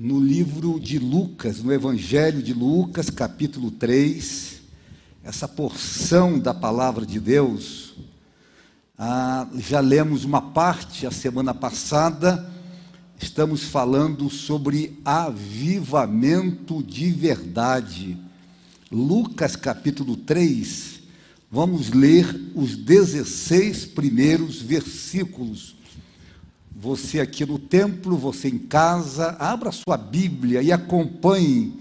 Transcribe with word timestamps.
no 0.00 0.18
livro 0.18 0.80
de 0.80 0.98
Lucas, 0.98 1.62
no 1.62 1.70
Evangelho 1.70 2.42
de 2.42 2.54
Lucas, 2.54 3.10
capítulo 3.10 3.70
3, 3.70 4.62
essa 5.22 5.46
porção 5.46 6.38
da 6.38 6.54
palavra 6.54 7.04
de 7.04 7.20
Deus. 7.20 7.92
Ah, 8.96 9.46
já 9.58 9.78
lemos 9.80 10.24
uma 10.24 10.40
parte 10.40 11.06
a 11.06 11.10
semana 11.10 11.52
passada, 11.52 12.50
estamos 13.20 13.64
falando 13.64 14.30
sobre 14.30 14.98
avivamento 15.04 16.82
de 16.82 17.10
verdade. 17.10 18.16
Lucas 18.90 19.54
capítulo 19.54 20.16
3, 20.16 20.98
vamos 21.50 21.90
ler 21.90 22.50
os 22.54 22.74
16 22.74 23.84
primeiros 23.84 24.62
versículos 24.62 25.76
você 26.82 27.20
aqui 27.20 27.44
no 27.44 27.58
templo, 27.58 28.16
você 28.16 28.48
em 28.48 28.56
casa, 28.58 29.36
abra 29.38 29.70
sua 29.70 29.98
Bíblia 29.98 30.62
e 30.62 30.72
acompanhe 30.72 31.78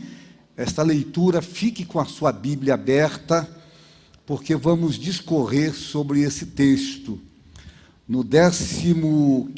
esta 0.58 0.84
leitura, 0.84 1.42
fique 1.42 1.86
com 1.86 2.02
a 2.02 2.06
sua 2.06 2.34
Bíblia 2.34 2.74
aberta, 2.74 3.50
porque 4.26 4.58
vamos 4.58 5.00
discorrer 5.00 5.74
sobre 5.74 6.20
esse 6.20 6.48
texto. 6.48 7.18
No 8.06 8.26
15 8.26 9.54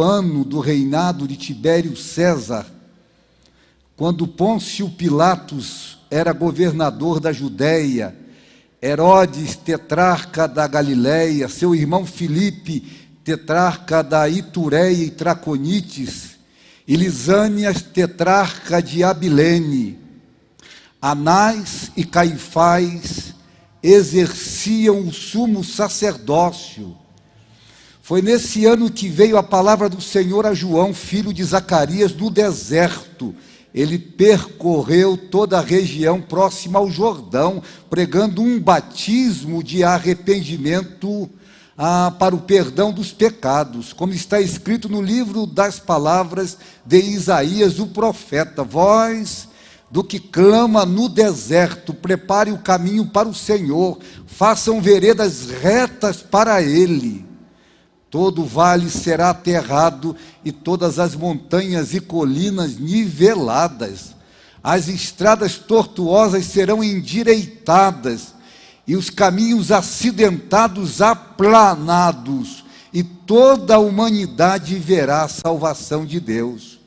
ano 0.00 0.42
do 0.46 0.60
reinado 0.60 1.28
de 1.28 1.36
Tibério 1.36 1.94
César, 1.94 2.66
quando 3.96 4.26
Pôncio 4.26 4.88
Pilatos 4.88 5.98
era 6.10 6.32
governador 6.32 7.20
da 7.20 7.34
Judéia, 7.34 8.16
Herodes, 8.80 9.56
tetrarca 9.56 10.48
da 10.48 10.66
Galiléia, 10.66 11.50
seu 11.50 11.74
irmão 11.74 12.06
Filipe, 12.06 13.05
tetrarca 13.26 14.04
da 14.04 14.28
Itureia 14.28 15.02
e 15.02 15.10
Traconites, 15.10 16.36
e 16.86 16.94
Lisânias, 16.94 17.82
tetrarca 17.82 18.80
de 18.80 19.02
Abilene. 19.02 19.98
Anás 21.02 21.90
e 21.96 22.04
Caifás 22.04 23.34
exerciam 23.82 25.00
o 25.00 25.12
sumo 25.12 25.64
sacerdócio. 25.64 26.96
Foi 28.00 28.22
nesse 28.22 28.64
ano 28.64 28.88
que 28.88 29.08
veio 29.08 29.36
a 29.36 29.42
palavra 29.42 29.88
do 29.88 30.00
Senhor 30.00 30.46
a 30.46 30.54
João, 30.54 30.94
filho 30.94 31.32
de 31.32 31.42
Zacarias, 31.42 32.12
do 32.12 32.30
deserto. 32.30 33.34
Ele 33.74 33.98
percorreu 33.98 35.16
toda 35.16 35.58
a 35.58 35.62
região 35.62 36.20
próxima 36.20 36.78
ao 36.78 36.88
Jordão, 36.88 37.60
pregando 37.90 38.40
um 38.40 38.60
batismo 38.60 39.64
de 39.64 39.82
arrependimento 39.82 41.28
ah, 41.78 42.10
para 42.18 42.34
o 42.34 42.40
perdão 42.40 42.92
dos 42.92 43.12
pecados, 43.12 43.92
como 43.92 44.12
está 44.14 44.40
escrito 44.40 44.88
no 44.88 45.02
livro 45.02 45.46
das 45.46 45.78
palavras 45.78 46.56
de 46.84 46.98
Isaías, 46.98 47.78
o 47.78 47.88
profeta: 47.88 48.64
Voz 48.64 49.48
do 49.90 50.02
que 50.02 50.18
clama 50.18 50.84
no 50.86 51.08
deserto, 51.08 51.92
prepare 51.92 52.50
o 52.50 52.58
caminho 52.58 53.06
para 53.06 53.28
o 53.28 53.34
Senhor, 53.34 53.98
façam 54.26 54.80
veredas 54.80 55.50
retas 55.50 56.22
para 56.22 56.62
Ele. 56.62 57.24
Todo 58.10 58.44
vale 58.44 58.88
será 58.88 59.30
aterrado 59.30 60.16
e 60.44 60.50
todas 60.50 60.98
as 60.98 61.14
montanhas 61.14 61.92
e 61.92 62.00
colinas 62.00 62.78
niveladas. 62.78 64.16
As 64.62 64.88
estradas 64.88 65.56
tortuosas 65.56 66.46
serão 66.46 66.82
endireitadas 66.82 68.35
e 68.86 68.94
os 68.94 69.10
caminhos 69.10 69.72
acidentados 69.72 71.00
aplanados, 71.00 72.64
e 72.92 73.02
toda 73.02 73.74
a 73.74 73.78
humanidade 73.78 74.76
verá 74.76 75.24
a 75.24 75.28
salvação 75.28 76.06
de 76.06 76.20
Deus. 76.20 76.78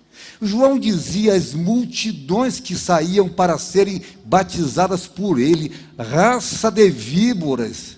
João 0.42 0.80
dizia 0.80 1.34
às 1.34 1.54
multidões 1.54 2.60
que 2.60 2.76
saíam 2.76 3.28
para 3.28 3.58
serem 3.58 4.02
batizadas 4.24 5.06
por 5.06 5.38
ele, 5.38 5.72
raça 5.98 6.72
de 6.72 6.90
víboras. 6.90 7.98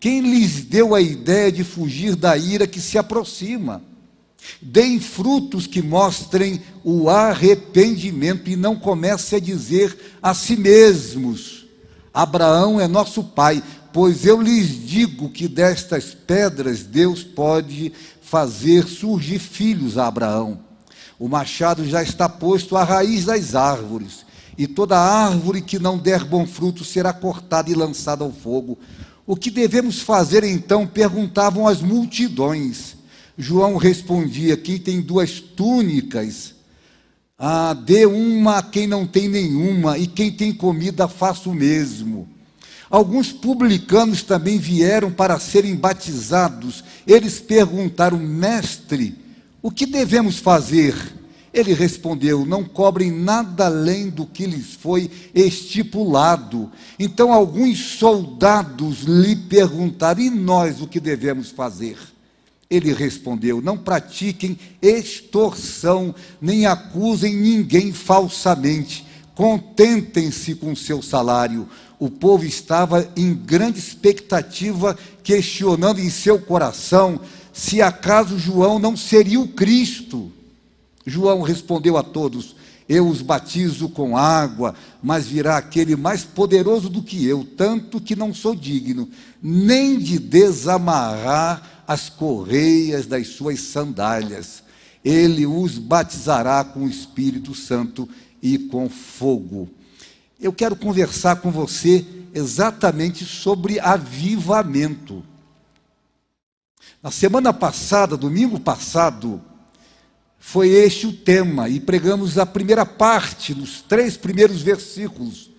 Quem 0.00 0.20
lhes 0.20 0.64
deu 0.64 0.94
a 0.94 1.00
ideia 1.00 1.52
de 1.52 1.62
fugir 1.62 2.16
da 2.16 2.36
ira 2.36 2.66
que 2.66 2.80
se 2.80 2.96
aproxima? 2.96 3.82
Deem 4.60 5.00
frutos 5.00 5.66
que 5.66 5.82
mostrem 5.82 6.60
o 6.82 7.08
arrependimento 7.08 8.50
e 8.50 8.56
não 8.56 8.76
comece 8.76 9.36
a 9.36 9.40
dizer 9.40 9.96
a 10.22 10.34
si 10.34 10.56
mesmos: 10.56 11.63
Abraão 12.14 12.80
é 12.80 12.86
nosso 12.86 13.24
pai, 13.24 13.60
pois 13.92 14.24
eu 14.24 14.40
lhes 14.40 14.86
digo 14.86 15.28
que 15.28 15.48
destas 15.48 16.14
pedras 16.14 16.84
Deus 16.84 17.24
pode 17.24 17.92
fazer 18.22 18.86
surgir 18.86 19.40
filhos 19.40 19.98
a 19.98 20.06
Abraão. 20.06 20.60
O 21.18 21.28
machado 21.28 21.84
já 21.84 22.04
está 22.04 22.28
posto 22.28 22.76
à 22.76 22.84
raiz 22.84 23.24
das 23.24 23.56
árvores, 23.56 24.24
e 24.56 24.68
toda 24.68 24.96
árvore 24.96 25.60
que 25.60 25.80
não 25.80 25.98
der 25.98 26.22
bom 26.22 26.46
fruto 26.46 26.84
será 26.84 27.12
cortada 27.12 27.68
e 27.68 27.74
lançada 27.74 28.22
ao 28.22 28.30
fogo. 28.30 28.78
O 29.26 29.34
que 29.34 29.50
devemos 29.50 30.00
fazer 30.00 30.44
então? 30.44 30.86
perguntavam 30.86 31.66
as 31.66 31.82
multidões. 31.82 32.94
João 33.36 33.76
respondia: 33.76 34.56
Quem 34.56 34.78
tem 34.78 35.00
duas 35.00 35.40
túnicas, 35.40 36.53
ah, 37.38 37.74
dê 37.74 38.06
uma 38.06 38.58
a 38.58 38.62
quem 38.62 38.86
não 38.86 39.06
tem 39.06 39.28
nenhuma, 39.28 39.98
e 39.98 40.06
quem 40.06 40.30
tem 40.30 40.52
comida, 40.52 41.08
faça 41.08 41.48
o 41.48 41.54
mesmo. 41.54 42.28
Alguns 42.88 43.32
publicanos 43.32 44.22
também 44.22 44.58
vieram 44.58 45.10
para 45.10 45.38
serem 45.40 45.74
batizados. 45.74 46.84
Eles 47.06 47.40
perguntaram, 47.40 48.18
mestre, 48.18 49.18
o 49.60 49.70
que 49.70 49.84
devemos 49.84 50.38
fazer? 50.38 50.94
Ele 51.52 51.72
respondeu: 51.72 52.44
Não 52.44 52.64
cobrem 52.64 53.12
nada 53.12 53.66
além 53.66 54.10
do 54.10 54.26
que 54.26 54.44
lhes 54.44 54.74
foi 54.74 55.08
estipulado. 55.32 56.70
Então 56.98 57.32
alguns 57.32 57.78
soldados 57.96 59.02
lhe 59.02 59.36
perguntaram: 59.36 60.20
E 60.20 60.30
nós 60.30 60.82
o 60.82 60.88
que 60.88 60.98
devemos 60.98 61.50
fazer? 61.50 61.96
Ele 62.74 62.92
respondeu: 62.92 63.62
Não 63.62 63.78
pratiquem 63.78 64.58
extorsão, 64.82 66.14
nem 66.40 66.66
acusem 66.66 67.34
ninguém 67.34 67.92
falsamente. 67.92 69.06
Contentem-se 69.34 70.54
com 70.54 70.74
seu 70.74 71.00
salário. 71.00 71.68
O 71.98 72.10
povo 72.10 72.44
estava 72.44 73.08
em 73.16 73.32
grande 73.32 73.78
expectativa, 73.78 74.96
questionando 75.22 76.00
em 76.00 76.10
seu 76.10 76.38
coração 76.38 77.20
se 77.52 77.80
acaso 77.80 78.36
João 78.36 78.80
não 78.80 78.96
seria 78.96 79.38
o 79.38 79.46
Cristo. 79.46 80.32
João 81.06 81.42
respondeu 81.42 81.96
a 81.96 82.02
todos: 82.02 82.56
Eu 82.88 83.06
os 83.06 83.22
batizo 83.22 83.88
com 83.88 84.16
água, 84.16 84.74
mas 85.00 85.26
virá 85.26 85.58
aquele 85.58 85.94
mais 85.94 86.24
poderoso 86.24 86.88
do 86.88 87.02
que 87.02 87.24
eu, 87.24 87.46
tanto 87.56 88.00
que 88.00 88.16
não 88.16 88.34
sou 88.34 88.56
digno 88.56 89.08
nem 89.46 89.98
de 89.98 90.18
desamarrar 90.18 91.73
as 91.86 92.08
correias 92.08 93.06
das 93.06 93.28
suas 93.28 93.60
sandálias. 93.60 94.62
Ele 95.04 95.46
os 95.46 95.78
batizará 95.78 96.64
com 96.64 96.84
o 96.84 96.88
Espírito 96.88 97.54
Santo 97.54 98.08
e 98.42 98.58
com 98.58 98.88
fogo. 98.88 99.68
Eu 100.40 100.52
quero 100.52 100.76
conversar 100.76 101.36
com 101.36 101.50
você 101.50 102.04
exatamente 102.34 103.24
sobre 103.24 103.78
avivamento. 103.78 105.24
Na 107.02 107.10
semana 107.10 107.52
passada, 107.52 108.16
domingo 108.16 108.58
passado, 108.58 109.40
foi 110.38 110.68
este 110.68 111.06
o 111.06 111.12
tema, 111.12 111.68
e 111.68 111.80
pregamos 111.80 112.36
a 112.36 112.44
primeira 112.44 112.84
parte, 112.84 113.54
nos 113.54 113.80
três 113.80 114.16
primeiros 114.16 114.60
versículos. 114.60 115.50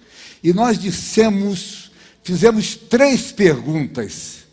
E 0.44 0.54
nós 0.54 0.78
dissemos, 0.78 1.92
fizemos 2.24 2.76
três 2.76 3.32
perguntas. 3.32 4.45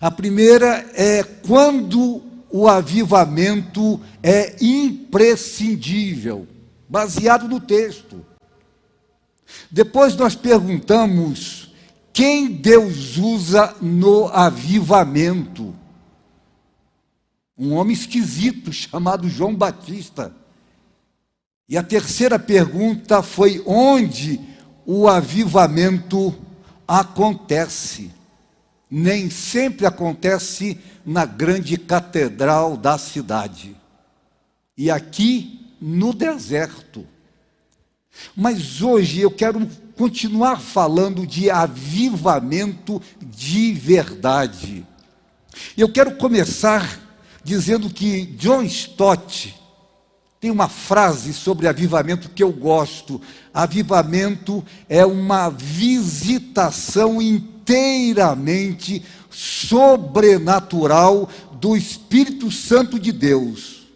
A 0.00 0.10
primeira 0.10 0.88
é 0.94 1.24
quando 1.24 2.22
o 2.50 2.68
avivamento 2.68 4.00
é 4.22 4.56
imprescindível, 4.60 6.46
baseado 6.88 7.48
no 7.48 7.58
texto. 7.58 8.24
Depois 9.70 10.14
nós 10.16 10.34
perguntamos 10.36 11.74
quem 12.12 12.48
Deus 12.48 13.16
usa 13.16 13.74
no 13.80 14.28
avivamento. 14.28 15.74
Um 17.56 17.74
homem 17.74 17.92
esquisito 17.92 18.70
chamado 18.72 19.28
João 19.28 19.54
Batista. 19.54 20.32
E 21.68 21.76
a 21.76 21.82
terceira 21.82 22.38
pergunta 22.38 23.20
foi 23.20 23.62
onde 23.66 24.40
o 24.86 25.08
avivamento 25.08 26.34
acontece 26.86 28.10
nem 28.90 29.28
sempre 29.28 29.86
acontece 29.86 30.78
na 31.04 31.24
grande 31.24 31.76
catedral 31.76 32.76
da 32.76 32.96
cidade. 32.96 33.76
E 34.76 34.90
aqui 34.90 35.74
no 35.80 36.12
deserto. 36.12 37.06
Mas 38.34 38.82
hoje 38.82 39.20
eu 39.20 39.30
quero 39.30 39.68
continuar 39.96 40.60
falando 40.60 41.26
de 41.26 41.50
avivamento 41.50 43.02
de 43.20 43.72
verdade. 43.72 44.86
Eu 45.76 45.88
quero 45.90 46.16
começar 46.16 47.00
dizendo 47.42 47.90
que 47.90 48.26
John 48.38 48.62
Stott, 48.62 49.56
Tem 50.40 50.52
uma 50.52 50.68
frase 50.68 51.34
sobre 51.34 51.66
avivamento 51.66 52.28
que 52.30 52.44
eu 52.44 52.52
gosto. 52.52 53.20
Avivamento 53.52 54.64
é 54.88 55.04
uma 55.04 55.48
visitação 55.48 57.20
inteiramente 57.68 59.04
sobrenatural 59.30 61.28
do 61.60 61.76
Espírito 61.76 62.50
Santo 62.50 62.98
de 62.98 63.12
Deus, 63.12 63.86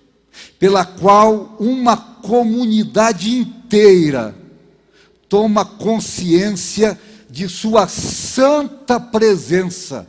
pela 0.58 0.84
qual 0.84 1.56
uma 1.58 1.96
comunidade 1.96 3.34
inteira 3.34 4.36
toma 5.28 5.64
consciência 5.64 7.00
de 7.30 7.48
sua 7.48 7.88
santa 7.88 9.00
presença 9.00 10.06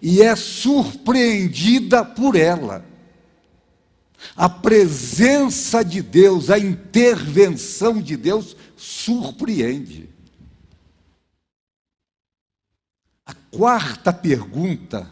e 0.00 0.22
é 0.22 0.36
surpreendida 0.36 2.04
por 2.04 2.36
ela. 2.36 2.88
A 4.36 4.48
presença 4.48 5.82
de 5.82 6.00
Deus, 6.00 6.48
a 6.50 6.58
intervenção 6.58 8.00
de 8.00 8.16
Deus 8.16 8.56
surpreende. 8.76 10.08
A 13.30 13.34
quarta 13.50 14.12
pergunta 14.12 15.10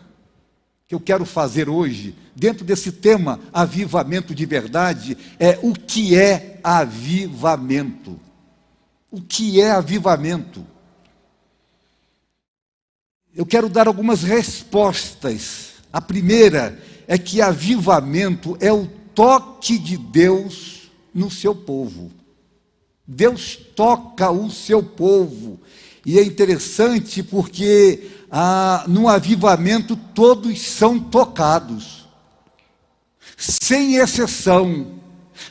que 0.87 0.95
eu 0.95 1.01
quero 1.01 1.27
fazer 1.27 1.69
hoje, 1.69 2.15
dentro 2.35 2.65
desse 2.65 2.91
tema 2.91 3.39
avivamento 3.53 4.35
de 4.35 4.47
verdade, 4.47 5.19
é 5.39 5.59
o 5.63 5.75
que 5.75 6.17
é 6.17 6.59
avivamento? 6.65 8.19
O 9.11 9.21
que 9.21 9.61
é 9.61 9.71
avivamento? 9.71 10.67
Eu 13.35 13.45
quero 13.45 13.69
dar 13.69 13.87
algumas 13.87 14.23
respostas. 14.23 15.75
A 15.93 16.01
primeira 16.01 16.83
é 17.07 17.19
que 17.19 17.43
avivamento 17.43 18.57
é 18.61 18.73
o 18.73 18.87
toque 19.15 19.79
de 19.79 19.97
Deus 19.97 20.91
no 21.15 21.31
seu 21.31 21.55
povo. 21.55 22.11
Deus 23.07 23.57
toca 23.57 24.31
o 24.31 24.51
seu 24.51 24.83
povo. 24.83 25.61
E 26.05 26.19
é 26.19 26.23
interessante 26.23 27.23
porque 27.23 28.18
ah, 28.31 28.85
no 28.87 29.09
avivamento 29.09 29.97
todos 29.97 30.61
são 30.61 30.99
tocados, 30.99 32.07
sem 33.37 33.97
exceção. 33.97 34.99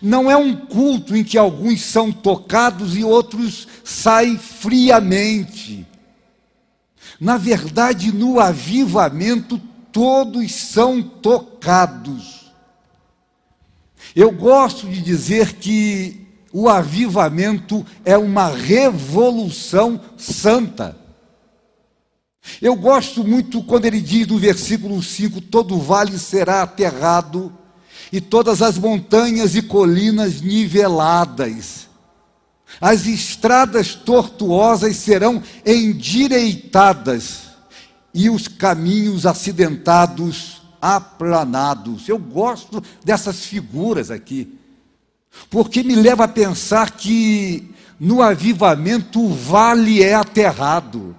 Não 0.01 0.29
é 0.29 0.35
um 0.35 0.55
culto 0.55 1.15
em 1.15 1.23
que 1.23 1.37
alguns 1.37 1.81
são 1.81 2.11
tocados 2.11 2.95
e 2.95 3.03
outros 3.03 3.67
saem 3.83 4.37
friamente. 4.37 5.87
Na 7.19 7.37
verdade, 7.37 8.11
no 8.11 8.39
avivamento, 8.39 9.59
todos 9.91 10.53
são 10.53 11.01
tocados. 11.01 12.51
Eu 14.15 14.31
gosto 14.31 14.87
de 14.87 15.01
dizer 15.01 15.53
que 15.53 16.27
o 16.53 16.69
avivamento 16.69 17.85
é 18.05 18.17
uma 18.17 18.49
revolução 18.49 19.99
santa. 20.17 21.06
Eu 22.61 22.75
gosto 22.75 23.23
muito 23.23 23.63
quando 23.63 23.85
ele 23.85 24.01
diz 24.01 24.27
no 24.27 24.37
versículo 24.37 25.01
5: 25.01 25.41
todo 25.41 25.79
vale 25.79 26.17
será 26.17 26.63
aterrado, 26.63 27.53
e 28.11 28.21
todas 28.21 28.61
as 28.61 28.77
montanhas 28.77 29.55
e 29.55 29.61
colinas 29.61 30.41
niveladas. 30.41 31.87
As 32.81 33.05
estradas 33.05 33.95
tortuosas 33.95 34.95
serão 34.97 35.41
endireitadas, 35.65 37.47
e 38.13 38.29
os 38.29 38.47
caminhos 38.47 39.25
acidentados 39.25 40.61
aplanados. 40.81 42.07
Eu 42.07 42.17
gosto 42.17 42.83
dessas 43.03 43.45
figuras 43.45 44.11
aqui, 44.11 44.57
porque 45.49 45.83
me 45.83 45.95
leva 45.95 46.25
a 46.25 46.27
pensar 46.27 46.91
que 46.91 47.73
no 47.99 48.21
avivamento 48.21 49.21
o 49.21 49.33
vale 49.33 50.03
é 50.03 50.13
aterrado. 50.13 51.15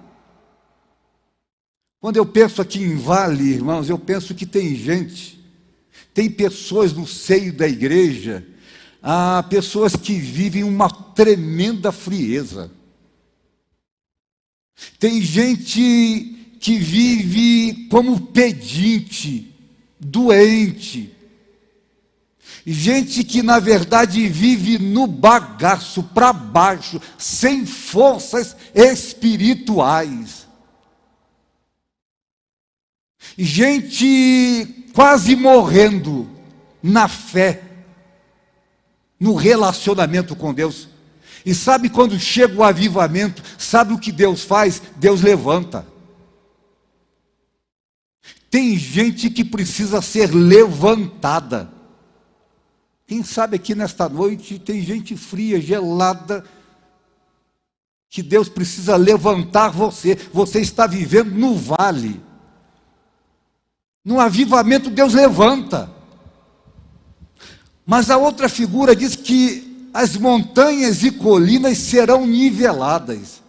Quando 2.01 2.17
eu 2.17 2.25
penso 2.25 2.63
aqui 2.63 2.81
em 2.81 2.97
vale, 2.97 3.55
irmãos, 3.55 3.91
eu 3.91 3.99
penso 3.99 4.35
que 4.35 4.47
tem 4.47 4.75
gente, 4.77 5.41
tem 6.15 6.31
pessoas 6.31 6.93
no 6.93 7.07
seio 7.07 7.53
da 7.53 7.67
igreja, 7.67 8.47
há 9.03 9.43
pessoas 9.43 9.97
que 9.97 10.15
vivem 10.15 10.63
uma 10.63 10.89
tremenda 10.89 11.91
frieza. 11.91 12.71
Tem 14.97 15.21
gente 15.21 16.57
que 16.61 16.79
vive 16.79 17.89
como 17.91 18.21
pedinte, 18.29 19.53
doente. 19.99 21.13
Gente 22.65 23.25
que 23.25 23.43
na 23.43 23.59
verdade 23.59 24.29
vive 24.29 24.79
no 24.79 25.05
bagaço, 25.09 26.05
para 26.05 26.33
baixo, 26.33 27.01
sem 27.17 27.67
forças 27.67 28.55
espirituais 28.73 30.48
gente 33.45 34.91
quase 34.93 35.37
morrendo 35.37 36.29
na 36.83 37.07
fé, 37.07 37.63
no 39.19 39.35
relacionamento 39.35 40.35
com 40.35 40.53
Deus. 40.53 40.89
E 41.47 41.55
sabe 41.55 41.89
quando 41.89 42.19
chega 42.19 42.55
o 42.55 42.65
avivamento, 42.65 43.43
sabe 43.57 43.95
o 43.95 43.99
que 43.99 44.11
Deus 44.11 44.43
faz? 44.43 44.83
Deus 44.97 45.23
levanta. 45.23 45.87
Tem 48.51 48.77
gente 48.77 49.31
que 49.31 49.45
precisa 49.45 50.03
ser 50.03 50.35
levantada. 50.35 51.71
Quem 53.07 53.23
sabe 53.23 53.57
aqui 53.57 53.75
nesta 53.75 54.09
noite 54.09 54.59
tem 54.59 54.83
gente 54.83 55.17
fria, 55.17 55.61
gelada, 55.61 56.45
que 58.11 58.23
Deus 58.23 58.49
precisa 58.49 58.97
levantar 58.97 59.71
você. 59.71 60.15
Você 60.33 60.61
está 60.61 60.87
vivendo 60.87 61.31
no 61.31 61.55
vale. 61.55 62.21
No 64.09 64.19
avivamento, 64.19 64.89
Deus 64.89 65.13
levanta. 65.13 65.91
Mas 67.85 68.09
a 68.09 68.17
outra 68.17 68.49
figura 68.49 68.97
diz 68.97 69.15
que 69.15 69.91
as 69.93 70.17
montanhas 70.17 71.03
e 71.05 71.11
colinas 71.11 71.77
serão 71.77 72.27
niveladas. 72.27 73.43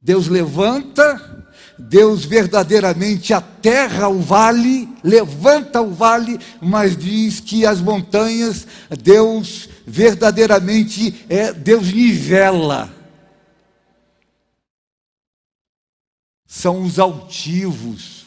Deus 0.00 0.28
levanta, 0.28 1.48
Deus 1.76 2.24
verdadeiramente 2.24 3.34
aterra 3.34 4.08
o 4.08 4.20
vale, 4.20 4.88
levanta 5.02 5.82
o 5.82 5.92
vale, 5.92 6.38
mas 6.62 6.96
diz 6.96 7.40
que 7.40 7.66
as 7.66 7.80
montanhas, 7.80 8.68
Deus 9.02 9.68
verdadeiramente 9.84 11.26
é 11.28 11.52
Deus 11.52 11.92
nivela. 11.92 12.88
São 16.46 16.84
os 16.84 17.00
altivos, 17.00 18.23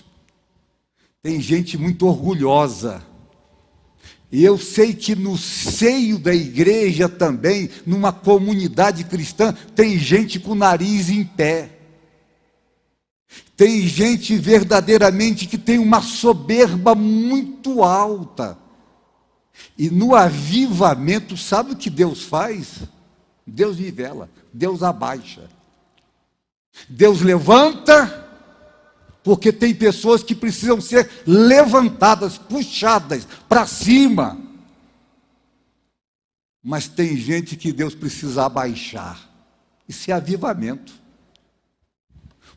tem 1.28 1.42
gente 1.42 1.78
muito 1.78 2.08
orgulhosa. 2.08 3.04
E 4.32 4.46
eu 4.46 4.58
sei 4.58 4.94
que 4.94 5.14
no 5.14 5.38
seio 5.38 6.18
da 6.18 6.34
igreja 6.34 7.10
também, 7.10 7.70
numa 7.86 8.14
comunidade 8.14 9.04
cristã, 9.04 9.54
tem 9.76 10.00
gente 10.00 10.40
com 10.40 10.52
o 10.52 10.56
nariz 10.56 11.10
em 11.10 11.26
pé. 11.26 11.80
Tem 13.58 13.86
gente 13.86 14.38
verdadeiramente 14.38 15.48
que 15.48 15.58
tem 15.58 15.78
uma 15.78 16.02
soberba 16.02 16.96
muito 16.96 17.84
alta. 17.84 18.58
E 19.78 19.90
no 19.90 20.16
avivamento, 20.16 21.36
sabe 21.36 21.74
o 21.74 21.76
que 21.76 21.90
Deus 21.90 22.24
faz? 22.24 22.84
Deus 23.46 23.78
nivela, 23.80 24.30
Deus 24.54 24.82
abaixa. 24.82 25.50
Deus 26.88 27.20
levanta 27.20 28.27
porque 29.28 29.52
tem 29.52 29.76
pessoas 29.76 30.24
que 30.24 30.34
precisam 30.34 30.80
ser 30.80 31.10
levantadas, 31.28 32.38
puxadas 32.38 33.28
para 33.50 33.68
cima. 33.68 34.40
Mas 36.64 36.88
tem 36.88 37.18
gente 37.18 37.58
que 37.58 37.74
Deus 37.74 37.94
precisa 37.94 38.46
abaixar. 38.46 39.30
Isso 39.86 40.10
é 40.10 40.14
avivamento. 40.14 40.94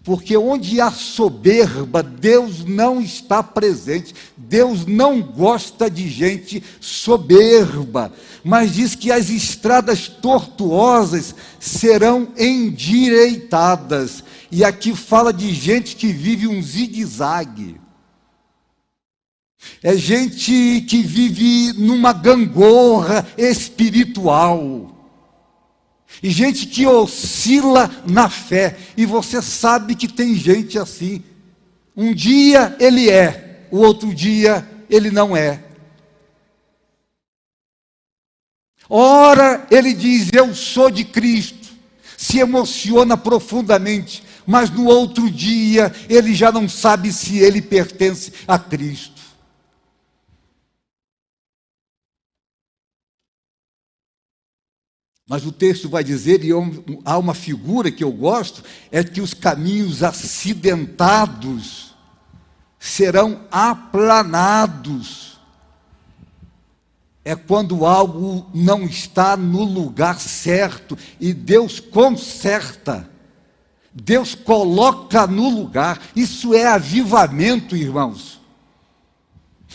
Porque 0.02 0.34
onde 0.36 0.80
há 0.80 0.90
soberba, 0.90 2.02
Deus 2.02 2.64
não 2.64 3.00
está 3.00 3.42
presente. 3.42 4.14
Deus 4.36 4.86
não 4.86 5.20
gosta 5.20 5.90
de 5.90 6.08
gente 6.08 6.62
soberba. 6.80 8.10
Mas 8.42 8.74
diz 8.74 8.94
que 8.94 9.12
as 9.12 9.28
estradas 9.28 10.08
tortuosas 10.08 11.34
serão 11.58 12.28
endireitadas. 12.38 14.24
E 14.50 14.64
aqui 14.64 14.96
fala 14.96 15.32
de 15.32 15.52
gente 15.52 15.94
que 15.96 16.08
vive 16.08 16.48
um 16.48 16.62
zigue-zague. 16.62 17.78
É 19.82 19.94
gente 19.94 20.84
que 20.88 21.02
vive 21.02 21.74
numa 21.74 22.14
gangorra 22.14 23.26
espiritual. 23.36 24.99
E 26.22 26.30
gente 26.30 26.66
que 26.66 26.86
oscila 26.86 27.90
na 28.06 28.28
fé. 28.28 28.76
E 28.96 29.06
você 29.06 29.40
sabe 29.40 29.94
que 29.94 30.08
tem 30.08 30.34
gente 30.34 30.78
assim. 30.78 31.22
Um 31.96 32.14
dia 32.14 32.76
ele 32.78 33.10
é, 33.10 33.66
o 33.70 33.78
outro 33.78 34.14
dia 34.14 34.68
ele 34.88 35.10
não 35.10 35.36
é. 35.36 35.64
Ora, 38.88 39.66
ele 39.70 39.94
diz: 39.94 40.30
Eu 40.32 40.52
sou 40.54 40.90
de 40.90 41.04
Cristo, 41.04 41.68
se 42.16 42.38
emociona 42.38 43.16
profundamente, 43.16 44.22
mas 44.44 44.68
no 44.68 44.86
outro 44.86 45.30
dia 45.30 45.92
ele 46.08 46.34
já 46.34 46.50
não 46.50 46.68
sabe 46.68 47.12
se 47.12 47.38
ele 47.38 47.62
pertence 47.62 48.32
a 48.48 48.58
Cristo. 48.58 49.19
Mas 55.30 55.46
o 55.46 55.52
texto 55.52 55.88
vai 55.88 56.02
dizer, 56.02 56.42
e 56.44 56.50
há 57.04 57.16
uma 57.16 57.34
figura 57.34 57.88
que 57.88 58.02
eu 58.02 58.10
gosto, 58.10 58.64
é 58.90 59.04
que 59.04 59.20
os 59.20 59.32
caminhos 59.32 60.02
acidentados 60.02 61.94
serão 62.80 63.42
aplanados. 63.48 65.38
É 67.24 67.36
quando 67.36 67.86
algo 67.86 68.50
não 68.52 68.82
está 68.82 69.36
no 69.36 69.62
lugar 69.62 70.18
certo 70.18 70.98
e 71.20 71.32
Deus 71.32 71.78
conserta. 71.78 73.08
Deus 73.94 74.34
coloca 74.34 75.28
no 75.28 75.48
lugar. 75.48 76.02
Isso 76.16 76.54
é 76.54 76.66
avivamento, 76.66 77.76
irmãos. 77.76 78.39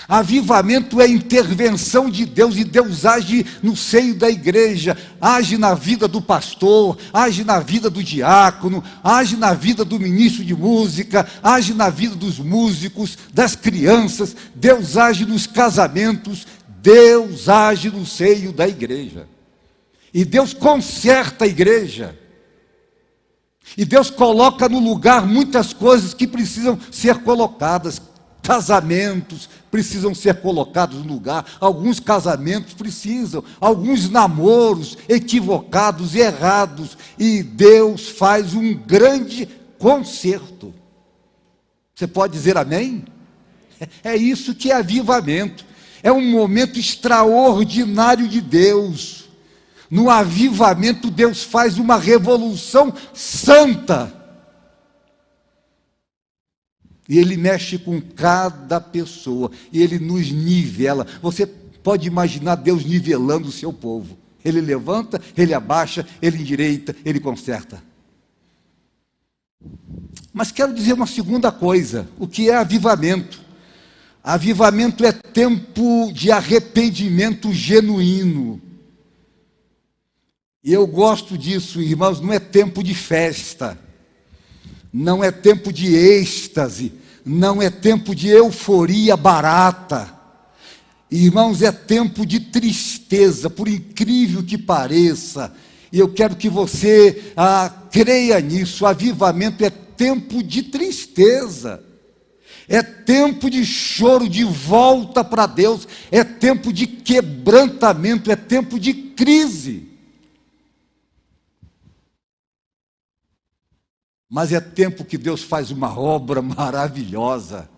Avivamento 0.08 1.02
é 1.02 1.08
intervenção 1.08 2.10
de 2.10 2.26
Deus 2.26 2.58
e 2.58 2.64
Deus 2.64 3.06
age 3.06 3.46
no 3.64 3.76
seio 3.76 4.14
da 4.14 4.30
igreja, 4.30 4.96
age 5.20 5.58
na 5.58 5.74
vida 5.74 6.08
do 6.08 6.22
pastor, 6.22 6.98
age 7.12 7.44
na 7.44 7.60
vida 7.60 7.90
do 7.90 8.04
diácono, 8.04 8.84
age 9.04 9.36
na 9.36 9.54
vida 9.54 9.84
do 9.84 10.00
ministro 10.00 10.44
de 10.44 10.54
música, 10.54 11.28
age 11.42 11.74
na 11.74 11.90
vida 11.90 12.16
dos 12.16 12.38
músicos, 12.38 13.18
das 13.34 13.56
crianças. 13.56 14.36
Deus 14.54 14.96
age 14.96 15.26
nos 15.26 15.48
casamentos, 15.48 16.46
Deus 16.82 17.50
age 17.50 17.90
no 17.90 18.06
seio 18.06 18.52
da 18.52 18.68
igreja. 18.68 19.28
E 20.14 20.24
Deus 20.24 20.54
conserta 20.54 21.46
a 21.46 21.48
igreja. 21.48 22.16
E 23.76 23.84
Deus 23.84 24.12
coloca 24.12 24.70
no 24.70 24.80
lugar 24.80 25.26
muitas 25.26 25.74
coisas 25.74 26.14
que 26.14 26.28
precisam 26.28 26.80
ser 26.92 27.16
colocadas. 27.20 28.00
Casamentos 28.46 29.50
precisam 29.72 30.14
ser 30.14 30.36
colocados 30.36 31.04
no 31.04 31.14
lugar, 31.14 31.44
alguns 31.60 32.00
casamentos 32.00 32.76
precisam, 32.76 33.44
alguns 33.60 34.08
namoros 34.08 34.96
equivocados 35.10 36.14
e 36.14 36.20
errados, 36.20 36.96
e 37.18 37.42
Deus 37.42 38.08
faz 38.08 38.54
um 38.54 38.76
grande 38.76 39.50
conserto. 39.80 40.72
Você 41.96 42.06
pode 42.06 42.34
dizer 42.34 42.56
amém? 42.56 43.04
É 44.04 44.16
isso 44.16 44.54
que 44.54 44.72
é 44.72 44.76
avivamento, 44.76 45.66
é 46.04 46.12
um 46.12 46.30
momento 46.30 46.80
extraordinário 46.80 48.28
de 48.28 48.42
Deus. 48.42 49.26
No 49.90 50.08
avivamento, 50.08 51.10
Deus 51.10 51.42
faz 51.42 51.80
uma 51.80 51.98
revolução 51.98 52.94
santa. 53.12 54.25
E 57.08 57.18
Ele 57.18 57.38
mexe 57.38 57.78
com 57.78 58.02
cada 58.02 58.82
pessoa, 58.82 59.52
e 59.72 59.82
Ele 59.82 60.00
nos 60.00 60.32
nivela. 60.32 61.06
Você 61.22 61.46
pode 61.46 62.08
imaginar 62.08 62.56
Deus 62.56 62.84
nivelando 62.84 63.48
o 63.48 63.52
seu 63.52 63.72
povo. 63.72 64.18
Ele 64.44 64.62
levanta, 64.62 65.20
ele 65.36 65.54
abaixa, 65.54 66.06
ele 66.22 66.40
endireita, 66.40 66.96
ele 67.04 67.20
conserta. 67.20 67.82
Mas 70.32 70.52
quero 70.52 70.74
dizer 70.74 70.94
uma 70.94 71.08
segunda 71.08 71.52
coisa: 71.52 72.08
o 72.20 72.28
que 72.28 72.50
é 72.50 72.56
avivamento? 72.56 73.42
Avivamento 74.24 75.06
é 75.06 75.12
tempo 75.12 76.12
de 76.12 76.32
arrependimento 76.32 77.54
genuíno. 77.54 78.62
E 80.64 80.74
eu 80.74 80.86
gosto 80.88 81.38
disso, 81.38 81.80
irmãos, 81.80 82.20
não 82.20 82.34
é 82.34 82.40
tempo 82.40 82.84
de 82.84 82.96
festa, 82.96 83.80
não 84.98 85.22
é 85.22 85.30
tempo 85.30 85.74
de 85.74 85.94
êxtase, 85.94 86.94
não 87.26 87.62
é 87.62 87.70
tempo 87.70 88.16
de 88.16 88.30
euforia 88.30 89.18
barata. 89.18 90.10
Irmãos, 91.12 91.62
é 91.62 91.70
tempo 91.70 92.26
de 92.26 92.40
tristeza, 92.40 93.50
por 93.50 93.68
incrível 93.68 94.42
que 94.42 94.58
pareça. 94.58 95.54
E 95.92 96.00
eu 96.00 96.08
quero 96.08 96.38
que 96.38 96.48
você 96.48 97.34
ah, 97.36 97.70
creia 97.92 98.40
nisso. 98.40 98.86
Avivamento 98.86 99.66
é 99.66 99.70
tempo 99.70 100.42
de 100.42 100.64
tristeza. 100.64 101.84
É 102.66 102.82
tempo 102.82 103.50
de 103.50 103.66
choro, 103.66 104.30
de 104.30 104.46
volta 104.46 105.26
para 105.26 105.46
Deus, 105.46 105.86
é 106.10 106.24
tempo 106.24 106.72
de 106.72 106.88
quebrantamento, 106.88 108.32
é 108.32 108.36
tempo 108.38 108.80
de 108.80 108.94
crise. 108.94 109.85
Mas 114.36 114.52
é 114.52 114.60
tempo 114.60 115.06
que 115.06 115.18
Deus 115.18 115.44
faz 115.44 115.72
uma 115.72 115.98
obra 115.98 116.42
maravilhosa. 116.42 117.70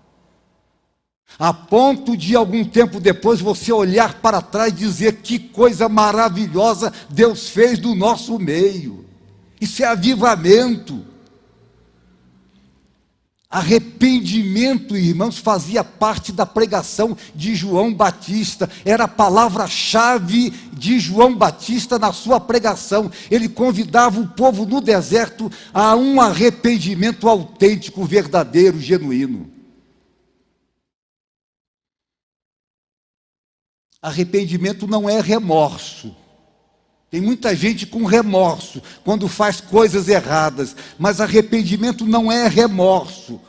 A 1.37 1.53
ponto 1.53 2.17
de 2.17 2.35
algum 2.35 2.65
tempo 2.65 2.99
depois 2.99 3.39
você 3.39 3.71
olhar 3.71 4.15
para 4.21 4.41
trás 4.41 4.73
e 4.73 4.77
dizer 4.77 5.17
que 5.17 5.37
coisa 5.37 5.87
maravilhosa 5.87 6.91
Deus 7.11 7.47
fez 7.47 7.77
do 7.77 7.93
nosso 7.93 8.39
meio. 8.39 9.05
Isso 9.61 9.83
é 9.83 9.85
avivamento. 9.85 11.05
Arrependimento, 13.57 14.95
irmãos, 14.95 15.39
fazia 15.39 15.83
parte 15.83 16.31
da 16.31 16.45
pregação 16.45 17.17
de 17.33 17.55
João 17.55 17.91
Batista, 17.91 18.69
era 18.85 19.05
a 19.05 19.07
palavra-chave 19.07 20.51
de 20.73 20.99
João 20.99 21.35
Batista 21.35 21.97
na 21.97 22.13
sua 22.13 22.39
pregação. 22.39 23.11
Ele 23.31 23.49
convidava 23.49 24.19
o 24.19 24.27
povo 24.27 24.63
no 24.63 24.79
deserto 24.79 25.51
a 25.73 25.95
um 25.95 26.21
arrependimento 26.21 27.27
autêntico, 27.27 28.05
verdadeiro, 28.05 28.79
genuíno. 28.79 29.49
Arrependimento 33.99 34.85
não 34.85 35.09
é 35.09 35.19
remorso. 35.19 36.15
Tem 37.09 37.21
muita 37.21 37.55
gente 37.55 37.87
com 37.87 38.05
remorso 38.05 38.83
quando 39.03 39.27
faz 39.27 39.59
coisas 39.59 40.09
erradas, 40.09 40.75
mas 40.99 41.19
arrependimento 41.19 42.05
não 42.05 42.31
é 42.31 42.47
remorso. 42.47 43.41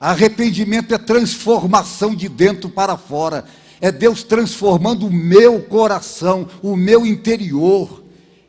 Arrependimento 0.00 0.94
é 0.94 0.98
transformação 0.98 2.14
de 2.14 2.28
dentro 2.28 2.68
para 2.68 2.96
fora. 2.96 3.44
É 3.80 3.92
Deus 3.92 4.22
transformando 4.22 5.06
o 5.06 5.12
meu 5.12 5.60
coração, 5.62 6.48
o 6.62 6.76
meu 6.76 7.06
interior, 7.06 8.02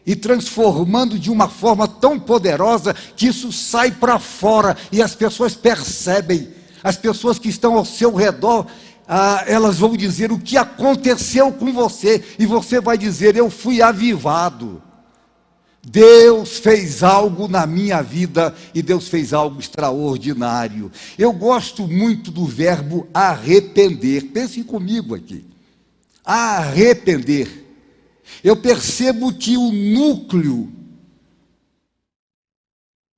e 0.06 0.16
transformando 0.16 1.20
de 1.20 1.30
uma 1.30 1.50
forma 1.50 1.88
tão 1.88 2.18
poderosa 2.18 2.94
que 2.94 3.28
isso 3.28 3.52
sai 3.52 3.92
para 3.92 4.20
fora 4.20 4.78
e 4.92 5.02
as 5.02 5.14
pessoas 5.16 5.54
percebem. 5.54 6.50
As 6.84 6.96
pessoas 6.96 7.38
que 7.38 7.50
estão 7.50 7.76
ao 7.76 7.84
seu 7.84 8.14
redor 8.14 8.68
ah, 9.08 9.44
elas 9.48 9.78
vão 9.78 9.96
dizer 9.96 10.32
o 10.34 10.40
que 10.40 10.58
aconteceu 10.58 11.52
com 11.54 11.72
você, 11.72 12.22
e 12.38 12.46
você 12.46 12.82
vai 12.82 12.98
dizer: 12.98 13.38
Eu 13.38 13.50
fui 13.50 13.82
avivado. 13.82 14.82
Deus 15.90 16.58
fez 16.58 17.02
algo 17.02 17.48
na 17.48 17.66
minha 17.66 18.02
vida 18.02 18.54
e 18.76 18.82
Deus 18.82 19.08
fez 19.08 19.32
algo 19.32 19.58
extraordinário. 19.58 20.92
Eu 21.18 21.32
gosto 21.32 21.88
muito 21.88 22.30
do 22.30 22.46
verbo 22.46 23.08
arrepender. 23.14 24.26
Pensem 24.26 24.64
comigo 24.64 25.16
aqui. 25.16 25.46
Arrepender. 26.26 27.66
Eu 28.44 28.58
percebo 28.58 29.32
que 29.32 29.56
o 29.56 29.72
núcleo 29.72 30.70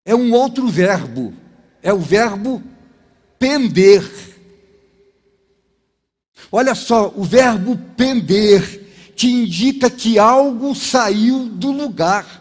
é 0.06 0.14
um 0.14 0.32
outro 0.32 0.68
verbo. 0.68 1.34
É 1.82 1.92
o 1.92 2.00
verbo 2.00 2.62
pender. 3.40 4.08
Olha 6.52 6.76
só, 6.76 7.12
o 7.16 7.24
verbo 7.24 7.76
pender, 7.98 9.14
que 9.16 9.28
indica 9.28 9.90
que 9.90 10.20
algo 10.20 10.76
saiu 10.76 11.46
do 11.50 11.72
lugar, 11.72 12.40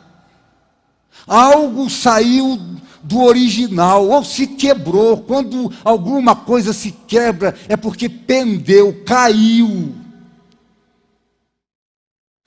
algo 1.29 1.89
saiu 1.91 2.59
do 3.03 3.21
original, 3.23 4.09
ou 4.09 4.25
se 4.25 4.47
quebrou. 4.47 5.19
Quando 5.19 5.73
alguma 5.85 6.35
coisa 6.35 6.73
se 6.73 6.93
quebra, 7.07 7.55
é 7.69 7.77
porque 7.77 8.09
pendeu, 8.09 9.03
caiu. 9.05 9.95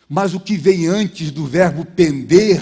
Mas 0.09 0.33
o 0.33 0.39
que 0.39 0.57
vem 0.57 0.87
antes 0.87 1.31
do 1.31 1.45
verbo 1.45 1.85
pender 1.85 2.61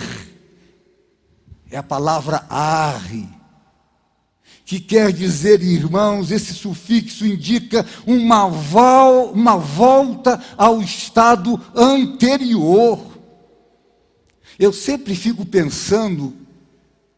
é 1.71 1.77
a 1.77 1.83
palavra 1.83 2.45
arre 2.49 3.39
que 4.69 4.79
quer 4.79 5.11
dizer, 5.11 5.63
irmãos, 5.63 6.29
esse 6.29 6.53
sufixo 6.53 7.25
indica 7.25 7.83
uma, 8.05 8.45
uma 8.45 9.57
volta 9.57 10.39
ao 10.55 10.79
estado 10.79 11.59
anterior. 11.75 13.18
Eu 14.59 14.73
sempre 14.73 15.15
fico 15.15 15.45
pensando 15.45 16.35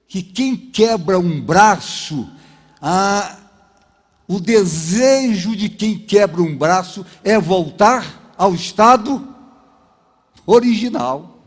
que 0.08 0.22
quem 0.22 0.56
quebra 0.56 1.18
um 1.18 1.42
braço, 1.42 2.30
ah, 2.80 3.36
o 4.28 4.40
desejo 4.40 5.56
de 5.56 5.68
quem 5.68 5.98
quebra 5.98 6.40
um 6.42 6.56
braço 6.56 7.04
é 7.24 7.40
voltar 7.40 8.32
ao 8.38 8.54
estado 8.54 9.28
original. 10.46 11.40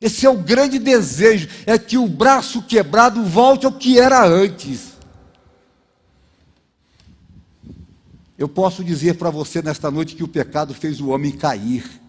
Esse 0.00 0.24
é 0.24 0.30
o 0.30 0.38
grande 0.38 0.78
desejo, 0.78 1.48
é 1.66 1.78
que 1.78 1.98
o 1.98 2.08
braço 2.08 2.62
quebrado 2.62 3.22
volte 3.22 3.66
ao 3.66 3.72
que 3.72 3.98
era 3.98 4.26
antes. 4.26 4.94
Eu 8.38 8.48
posso 8.48 8.82
dizer 8.82 9.16
para 9.16 9.30
você 9.30 9.60
nesta 9.60 9.90
noite 9.90 10.16
que 10.16 10.24
o 10.24 10.28
pecado 10.28 10.72
fez 10.72 11.00
o 11.00 11.08
homem 11.08 11.32
cair. 11.32 12.03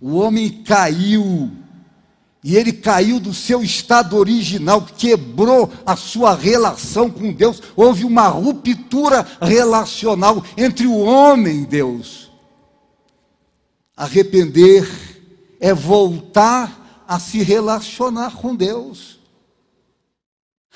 O 0.00 0.16
homem 0.16 0.48
caiu, 0.62 1.50
e 2.42 2.56
ele 2.56 2.72
caiu 2.72 3.20
do 3.20 3.34
seu 3.34 3.62
estado 3.62 4.16
original, 4.16 4.86
quebrou 4.96 5.70
a 5.84 5.94
sua 5.94 6.34
relação 6.34 7.10
com 7.10 7.32
Deus. 7.32 7.62
Houve 7.76 8.04
uma 8.04 8.28
ruptura 8.28 9.26
relacional 9.40 10.42
entre 10.56 10.86
o 10.86 10.98
homem 10.98 11.62
e 11.62 11.66
Deus. 11.66 12.30
Arrepender 13.94 14.88
é 15.60 15.74
voltar 15.74 17.04
a 17.06 17.18
se 17.18 17.42
relacionar 17.42 18.36
com 18.36 18.56
Deus. 18.56 19.20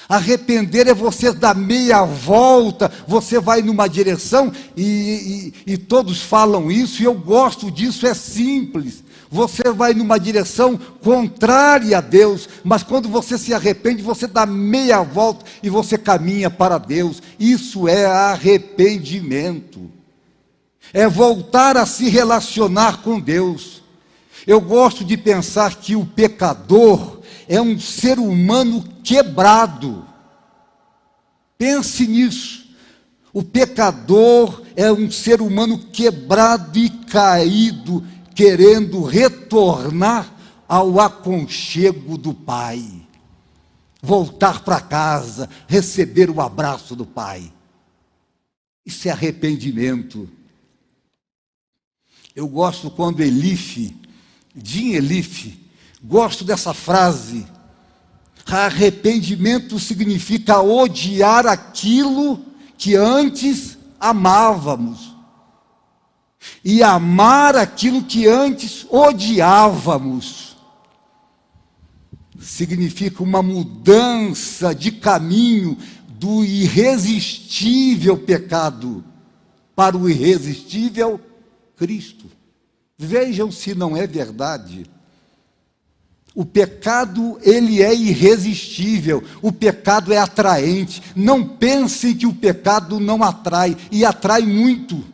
Arrepender 0.08 0.86
é 0.86 0.92
você 0.92 1.32
dar 1.32 1.54
meia 1.54 2.04
volta, 2.04 2.92
você 3.06 3.40
vai 3.40 3.62
numa 3.62 3.88
direção 3.88 4.52
e, 4.76 5.52
e, 5.66 5.72
e, 5.72 5.78
todos 5.78 6.20
falam 6.20 6.70
isso, 6.70 7.00
e 7.00 7.06
eu 7.06 7.14
gosto 7.14 7.70
disso, 7.70 8.06
é 8.06 8.12
simples. 8.12 9.02
Você 9.30 9.64
vai 9.72 9.94
numa 9.94 10.18
direção 10.18 10.76
contrária 10.76 11.98
a 11.98 12.00
Deus, 12.00 12.48
mas 12.62 12.82
quando 12.82 13.08
você 13.08 13.36
se 13.36 13.52
arrepende, 13.52 14.02
você 14.02 14.26
dá 14.26 14.46
meia 14.46 15.02
volta 15.02 15.44
e 15.62 15.68
você 15.68 15.98
caminha 15.98 16.50
para 16.50 16.78
Deus. 16.78 17.22
Isso 17.38 17.88
é 17.88 18.04
arrependimento, 18.06 19.90
é 20.92 21.08
voltar 21.08 21.76
a 21.76 21.86
se 21.86 22.08
relacionar 22.08 23.02
com 23.02 23.18
Deus. 23.18 23.82
Eu 24.46 24.60
gosto 24.60 25.04
de 25.04 25.16
pensar 25.16 25.76
que 25.76 25.96
o 25.96 26.04
pecador, 26.04 27.14
é 27.48 27.60
um 27.60 27.78
ser 27.78 28.18
humano 28.18 28.84
quebrado. 29.02 30.06
Pense 31.58 32.06
nisso. 32.06 32.64
O 33.32 33.42
pecador 33.42 34.62
é 34.76 34.92
um 34.92 35.10
ser 35.10 35.40
humano 35.40 35.78
quebrado 35.78 36.78
e 36.78 36.88
caído, 36.88 38.04
querendo 38.34 39.02
retornar 39.02 40.32
ao 40.68 41.00
aconchego 41.00 42.18
do 42.18 42.34
Pai. 42.34 42.84
Voltar 44.02 44.62
para 44.62 44.80
casa, 44.80 45.48
receber 45.66 46.28
o 46.28 46.40
abraço 46.40 46.94
do 46.94 47.06
Pai. 47.06 47.52
Isso 48.84 49.08
é 49.08 49.10
arrependimento. 49.10 50.28
Eu 52.36 52.46
gosto 52.48 52.90
quando 52.90 53.22
Elife, 53.22 53.96
Jim 54.54 54.92
Elife, 54.92 55.64
Gosto 56.04 56.44
dessa 56.44 56.74
frase. 56.74 57.46
Arrependimento 58.46 59.78
significa 59.78 60.60
odiar 60.60 61.46
aquilo 61.46 62.44
que 62.76 62.94
antes 62.94 63.78
amávamos. 63.98 65.13
E 66.64 66.82
amar 66.82 67.56
aquilo 67.56 68.02
que 68.02 68.26
antes 68.26 68.86
odiávamos. 68.90 70.56
Significa 72.40 73.22
uma 73.22 73.42
mudança 73.42 74.74
de 74.74 74.92
caminho 74.92 75.78
do 76.08 76.44
irresistível 76.44 78.16
pecado 78.16 79.04
para 79.74 79.96
o 79.96 80.08
irresistível 80.08 81.20
Cristo. 81.76 82.26
Vejam 82.96 83.50
se 83.50 83.74
não 83.74 83.96
é 83.96 84.06
verdade. 84.06 84.86
O 86.34 86.44
pecado, 86.44 87.38
ele 87.42 87.80
é 87.80 87.94
irresistível, 87.94 89.22
o 89.40 89.52
pecado 89.52 90.12
é 90.12 90.18
atraente. 90.18 91.00
Não 91.14 91.46
pensem 91.46 92.14
que 92.14 92.26
o 92.26 92.34
pecado 92.34 92.98
não 92.98 93.22
atrai, 93.22 93.76
e 93.92 94.04
atrai 94.04 94.42
muito. 94.42 95.04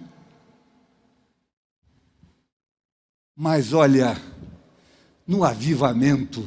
Mas 3.42 3.72
olha, 3.72 4.20
no 5.26 5.44
avivamento, 5.44 6.46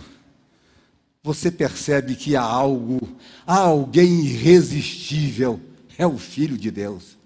você 1.24 1.50
percebe 1.50 2.16
que 2.16 2.36
há 2.36 2.44
algo, 2.44 3.02
há 3.48 3.58
alguém 3.58 4.20
irresistível, 4.26 5.60
é 5.98 6.06
o 6.06 6.20
Filho 6.20 6.56
de 6.56 6.70
Deus. 6.70 7.18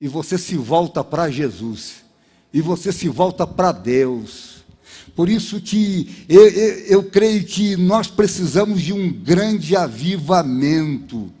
E 0.00 0.08
você 0.08 0.36
se 0.36 0.56
volta 0.56 1.04
para 1.04 1.30
Jesus, 1.30 2.04
e 2.52 2.60
você 2.60 2.90
se 2.90 3.08
volta 3.08 3.46
para 3.46 3.70
Deus 3.70 4.54
por 5.14 5.28
isso 5.28 5.60
que 5.60 6.26
eu, 6.28 6.48
eu, 6.48 6.78
eu, 6.86 7.02
creio 7.04 7.44
que 7.44 7.76
nós 7.76 8.08
precisamos 8.08 8.82
de 8.82 8.92
um 8.92 9.12
grande 9.12 9.76
avivamento. 9.76 11.32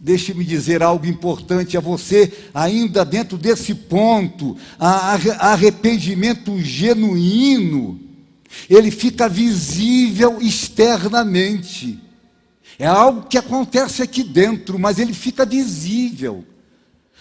Deixe-me 0.00 0.44
dizer 0.44 0.82
algo 0.82 1.06
importante 1.06 1.76
a 1.76 1.80
você, 1.80 2.32
ainda 2.54 3.04
dentro 3.04 3.36
desse 3.36 3.74
ponto, 3.74 4.56
arrependimento 4.78 6.60
genuíno, 6.60 8.00
ele 8.70 8.90
fica 8.90 9.28
visível 9.28 10.38
externamente. 10.40 11.98
É 12.78 12.86
algo 12.86 13.26
que 13.26 13.36
acontece 13.36 14.02
aqui 14.02 14.22
dentro, 14.22 14.78
mas 14.78 14.98
ele 14.98 15.12
fica 15.12 15.44
visível. 15.44 16.44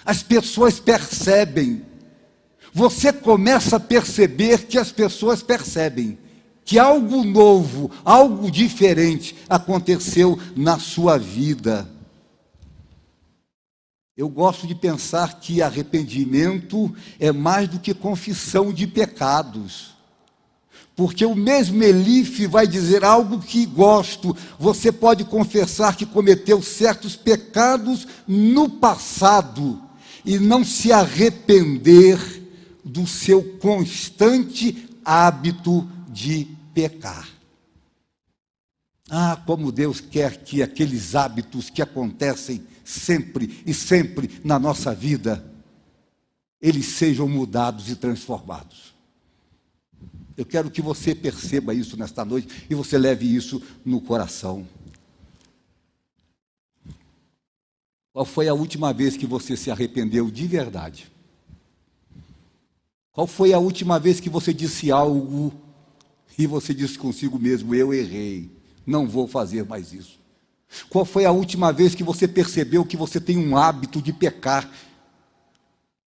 As 0.06 0.22
pessoas 0.22 0.80
percebem 0.80 1.82
você 2.78 3.12
começa 3.12 3.78
a 3.78 3.80
perceber 3.80 4.68
que 4.68 4.78
as 4.78 4.92
pessoas 4.92 5.42
percebem 5.42 6.16
que 6.64 6.78
algo 6.78 7.24
novo, 7.24 7.90
algo 8.06 8.52
diferente 8.52 9.36
aconteceu 9.50 10.38
na 10.56 10.78
sua 10.78 11.18
vida. 11.18 11.90
Eu 14.18 14.28
gosto 14.28 14.66
de 14.66 14.74
pensar 14.74 15.40
que 15.40 15.62
arrependimento 15.62 16.92
é 17.20 17.32
mais 17.32 17.68
do 17.68 17.80
que 17.80 17.94
confissão 17.94 18.74
de 18.74 18.88
pecados. 18.88 19.96
Porque 20.96 21.24
o 21.24 21.36
mesmo 21.36 21.84
Elife 21.84 22.48
vai 22.48 22.66
dizer 22.66 23.06
algo 23.06 23.40
que 23.40 23.64
gosto. 23.68 24.36
Você 24.58 24.92
pode 24.92 25.24
confessar 25.24 25.96
que 25.96 26.08
cometeu 26.08 26.64
certos 26.64 27.16
pecados 27.16 28.08
no 28.28 28.68
passado 28.68 29.80
e 30.26 30.40
não 30.40 30.64
se 30.64 30.92
arrepender 30.92 32.18
do 32.84 33.06
seu 33.06 33.44
constante 33.60 34.90
hábito 35.06 35.88
de 36.10 36.48
pecar. 36.74 37.30
Ah, 39.08 39.40
como 39.46 39.72
Deus 39.72 40.02
quer 40.02 40.38
que 40.38 40.64
aqueles 40.64 41.14
hábitos 41.14 41.70
que 41.70 41.84
acontecem 41.84 42.64
sempre 42.88 43.62
e 43.66 43.74
sempre 43.74 44.40
na 44.46 44.58
nossa 44.58 44.96
vida, 44.96 45.46
eles 46.62 46.86
sejam 46.86 47.28
mudados 47.28 47.90
e 47.90 47.98
transformados. 47.98 48.96
Eu 50.38 50.46
quero 50.46 50.72
que 50.72 50.82
você 50.82 51.14
perceba 51.14 51.74
isso 51.74 51.98
nesta 51.98 52.24
noite 52.24 52.66
e 52.70 52.74
você 52.74 52.98
leve 52.98 53.26
isso 53.26 53.62
no 53.84 54.00
coração. 54.00 54.66
Qual 58.14 58.26
foi 58.26 58.48
a 58.48 58.54
última 58.54 58.94
vez 58.94 59.18
que 59.18 59.26
você 59.26 59.58
se 59.58 59.70
arrependeu 59.70 60.32
de 60.32 60.48
verdade? 60.48 61.12
Qual 63.12 63.28
foi 63.28 63.52
a 63.52 63.60
última 63.60 64.00
vez 64.00 64.22
que 64.22 64.30
você 64.30 64.54
disse 64.54 64.92
algo 64.92 65.54
e 66.38 66.48
você 66.48 66.74
disse 66.74 66.98
consigo 66.98 67.38
mesmo: 67.38 67.76
Eu 67.76 67.94
errei, 67.94 68.50
não 68.86 69.08
vou 69.08 69.28
fazer 69.28 69.66
mais 69.66 69.92
isso? 69.92 70.17
Qual 70.90 71.06
foi 71.06 71.26
a 71.26 71.32
última 71.32 71.72
vez 71.72 71.96
que 71.96 72.04
você 72.04 72.28
percebeu 72.28 72.86
que 72.86 72.98
você 72.98 73.20
tem 73.20 73.38
um 73.38 73.58
hábito 73.58 74.02
de 74.02 74.12
pecar 74.12 74.70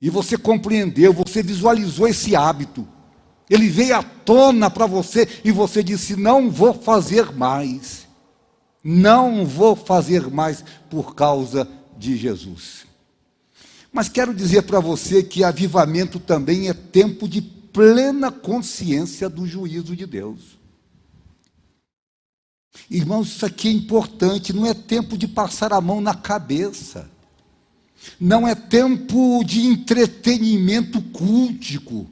e 0.01 0.09
você 0.09 0.37
compreendeu, 0.37 1.13
você 1.13 1.43
visualizou 1.43 2.07
esse 2.07 2.35
hábito? 2.35 2.87
Ele 3.49 3.67
veio 3.67 3.95
à 3.95 4.03
tona 4.03 4.69
para 4.69 4.85
você 4.85 5.27
e 5.43 5.51
você 5.51 5.83
disse: 5.83 6.15
Não 6.15 6.51
vou 6.51 6.73
fazer 6.73 7.31
mais. 7.31 8.07
Não 8.83 9.45
vou 9.45 9.75
fazer 9.75 10.29
mais 10.29 10.63
por 10.89 11.15
causa 11.15 11.67
de 11.97 12.15
Jesus. 12.15 12.85
Mas 13.91 14.07
quero 14.07 14.33
dizer 14.33 14.63
para 14.63 14.79
você 14.79 15.23
que 15.23 15.43
avivamento 15.43 16.19
também 16.19 16.69
é 16.69 16.73
tempo 16.73 17.27
de 17.27 17.41
plena 17.41 18.31
consciência 18.31 19.27
do 19.27 19.47
juízo 19.47 19.95
de 19.95 20.05
Deus. 20.05 20.58
Irmãos, 22.89 23.29
isso 23.29 23.45
aqui 23.45 23.67
é 23.67 23.71
importante, 23.71 24.53
não 24.53 24.65
é 24.65 24.73
tempo 24.73 25.17
de 25.17 25.27
passar 25.27 25.73
a 25.73 25.81
mão 25.81 26.01
na 26.01 26.13
cabeça. 26.13 27.09
Não 28.19 28.47
é 28.47 28.55
tempo 28.55 29.43
de 29.43 29.61
entretenimento 29.61 31.01
cultico. 31.01 32.09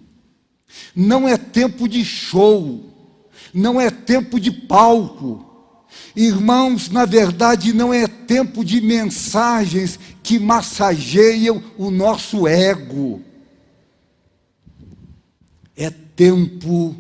Não 0.96 1.28
é 1.28 1.38
tempo 1.38 1.88
de 1.88 2.04
show. 2.04 2.94
Não 3.54 3.80
é 3.80 3.90
tempo 3.90 4.40
de 4.40 4.52
palco. 4.52 5.46
Irmãos, 6.16 6.90
na 6.90 7.06
verdade, 7.06 7.74
não 7.74 7.94
é 7.94 8.08
tempo 8.08 8.64
de 8.64 8.82
mensagens 8.82 10.00
que 10.22 10.40
massageiam 10.40 11.64
o 11.78 11.90
nosso 11.90 12.48
ego. 12.48 13.22
É 15.76 15.90
tempo 15.90 16.96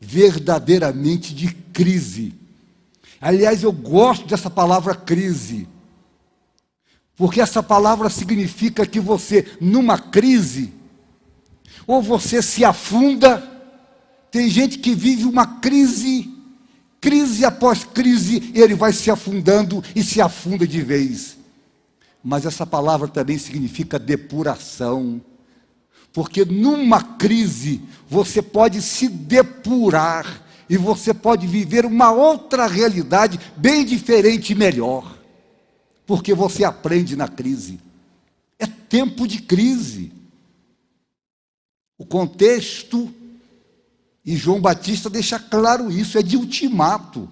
verdadeiramente 0.00 1.34
de 1.34 1.54
crise. 1.72 2.39
Aliás, 3.20 3.62
eu 3.62 3.70
gosto 3.70 4.26
dessa 4.26 4.48
palavra 4.48 4.94
crise, 4.94 5.68
porque 7.14 7.40
essa 7.40 7.62
palavra 7.62 8.08
significa 8.08 8.86
que 8.86 8.98
você, 8.98 9.46
numa 9.60 9.98
crise, 9.98 10.72
ou 11.86 12.00
você 12.00 12.40
se 12.40 12.64
afunda, 12.64 13.46
tem 14.30 14.48
gente 14.48 14.78
que 14.78 14.94
vive 14.94 15.24
uma 15.24 15.60
crise, 15.60 16.32
crise 16.98 17.44
após 17.44 17.84
crise, 17.84 18.52
ele 18.54 18.74
vai 18.74 18.92
se 18.92 19.10
afundando 19.10 19.84
e 19.94 20.02
se 20.02 20.20
afunda 20.22 20.66
de 20.66 20.80
vez. 20.80 21.36
Mas 22.24 22.46
essa 22.46 22.66
palavra 22.66 23.06
também 23.06 23.36
significa 23.36 23.98
depuração, 23.98 25.20
porque 26.12 26.44
numa 26.44 27.02
crise 27.02 27.82
você 28.08 28.40
pode 28.40 28.80
se 28.80 29.08
depurar 29.08 30.42
e 30.70 30.78
você 30.78 31.12
pode 31.12 31.46
viver 31.46 31.84
uma 31.84 32.12
outra 32.12 32.66
realidade 32.66 33.38
bem 33.56 33.84
diferente 33.84 34.52
e 34.52 34.54
melhor, 34.54 35.18
porque 36.06 36.32
você 36.32 36.64
aprende 36.64 37.16
na 37.16 37.28
crise. 37.28 37.78
É 38.58 38.66
tempo 38.66 39.28
de 39.28 39.42
crise. 39.42 40.12
O 41.98 42.06
contexto, 42.06 43.12
e 44.24 44.36
João 44.36 44.60
Batista 44.60 45.10
deixa 45.10 45.38
claro 45.38 45.90
isso, 45.90 46.16
é 46.16 46.22
de 46.22 46.36
ultimato. 46.36 47.28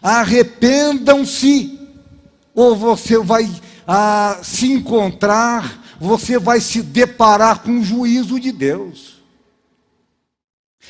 Arrependam-se, 0.00 1.80
ou 2.54 2.76
você 2.76 3.18
vai 3.18 3.50
ah, 3.86 4.38
se 4.44 4.70
encontrar 4.70 5.88
você 6.00 6.38
vai 6.38 6.60
se 6.60 6.82
deparar 6.82 7.62
com 7.62 7.80
o 7.80 7.82
juízo 7.82 8.38
de 8.38 8.52
Deus. 8.52 9.17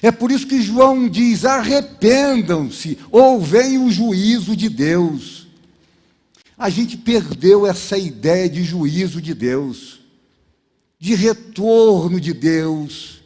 É 0.03 0.11
por 0.11 0.31
isso 0.31 0.47
que 0.47 0.63
João 0.63 1.09
diz: 1.09 1.45
arrependam-se, 1.45 2.99
ou 3.11 3.41
vem 3.41 3.79
o 3.79 3.91
juízo 3.91 4.57
de 4.57 4.69
Deus. 4.69 5.47
A 6.57 6.71
gente 6.71 6.97
perdeu 6.97 7.67
essa 7.67 7.97
ideia 7.97 8.49
de 8.49 8.65
juízo 8.65 9.23
de 9.23 9.33
Deus, 9.33 10.01
de 10.99 11.15
retorno 11.15 12.21
de 12.21 12.33
Deus. 12.33 13.23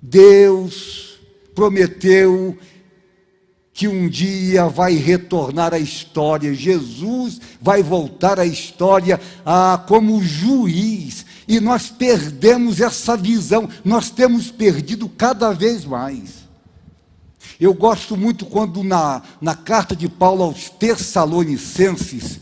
Deus 0.00 1.18
prometeu 1.54 2.56
que 3.78 3.86
um 3.86 4.08
dia 4.08 4.66
vai 4.66 4.94
retornar 4.94 5.72
à 5.72 5.78
história. 5.78 6.52
Jesus 6.54 7.40
vai 7.60 7.82
voltar 7.82 8.40
à 8.40 8.46
história 8.46 9.20
ah, 9.44 9.84
como 9.86 10.22
juiz. 10.22 11.24
E 11.48 11.60
nós 11.60 11.88
perdemos 11.88 12.78
essa 12.78 13.16
visão, 13.16 13.70
nós 13.82 14.10
temos 14.10 14.50
perdido 14.50 15.08
cada 15.08 15.50
vez 15.50 15.86
mais. 15.86 16.46
Eu 17.58 17.72
gosto 17.72 18.16
muito 18.16 18.44
quando 18.44 18.84
na, 18.84 19.22
na 19.40 19.54
carta 19.54 19.96
de 19.96 20.08
Paulo 20.08 20.44
aos 20.44 20.68
Tessalonicenses, 20.68 22.38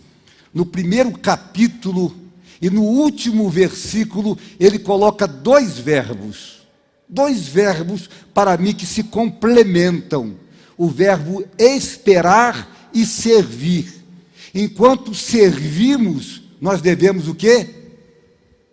no 0.52 0.66
primeiro 0.66 1.12
capítulo 1.12 2.14
e 2.60 2.68
no 2.68 2.82
último 2.82 3.48
versículo, 3.48 4.36
ele 4.58 4.78
coloca 4.78 5.26
dois 5.26 5.78
verbos. 5.78 6.66
Dois 7.08 7.46
verbos 7.46 8.10
para 8.34 8.56
mim 8.56 8.74
que 8.74 8.84
se 8.84 9.04
complementam 9.04 10.34
o 10.76 10.88
verbo 10.88 11.44
esperar 11.56 12.90
e 12.92 13.06
servir. 13.06 14.04
Enquanto 14.52 15.14
servimos, 15.14 16.42
nós 16.60 16.80
devemos 16.80 17.28
o 17.28 17.34
quê? 17.34 17.85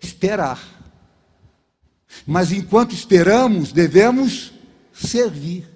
Esperar. 0.04 0.62
Mas 2.28 2.52
enquanto 2.52 2.94
esperamos, 2.94 3.72
devemos 3.72 4.54
servir. 4.94 5.68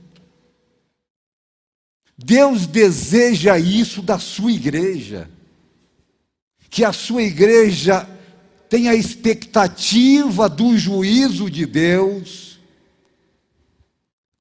Deus 2.17 2.67
deseja 2.67 3.57
isso 3.57 4.01
da 4.01 4.19
sua 4.19 4.51
igreja. 4.51 5.29
Que 6.69 6.83
a 6.83 6.91
sua 6.91 7.23
igreja 7.23 8.07
tenha 8.69 8.93
expectativa 8.93 10.49
do 10.49 10.77
juízo 10.77 11.49
de 11.49 11.65
Deus 11.65 12.47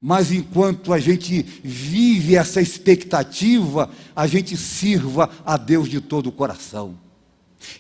mas 0.09 0.31
enquanto 0.31 0.93
a 0.93 1.01
gente 1.01 1.43
vive 1.65 2.37
essa 2.37 2.61
expectativa, 2.61 3.91
a 4.15 4.25
gente 4.27 4.57
sirva 4.57 5.29
a 5.45 5.57
Deus 5.57 5.89
de 5.89 6.01
todo 6.01 6.29
o 6.29 6.33
coração. 6.33 6.97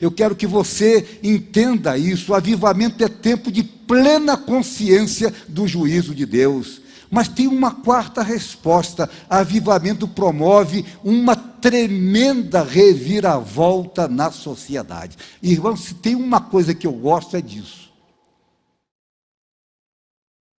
Eu 0.01 0.11
quero 0.11 0.37
que 0.37 0.46
você 0.46 1.18
entenda 1.22 1.96
isso. 1.96 2.33
O 2.33 2.35
avivamento 2.35 3.03
é 3.03 3.09
tempo 3.09 3.51
de 3.51 3.62
plena 3.62 4.37
consciência 4.37 5.33
do 5.49 5.66
juízo 5.66 6.14
de 6.14 6.27
Deus. 6.27 6.81
Mas 7.11 7.29
tem 7.29 7.46
uma 7.46 7.70
quarta 7.70 8.22
resposta: 8.22 9.09
avivamento 9.29 10.09
promove 10.09 10.85
uma 11.05 11.37
tremenda 11.37 12.62
reviravolta 12.62 14.09
na 14.09 14.31
sociedade. 14.31 15.16
Irmãos, 15.42 15.81
se 15.81 15.94
tem 15.94 16.14
uma 16.14 16.40
coisa 16.40 16.75
que 16.75 16.87
eu 16.87 16.92
gosto 16.92 17.37
é 17.37 17.40
disso. 17.40 17.87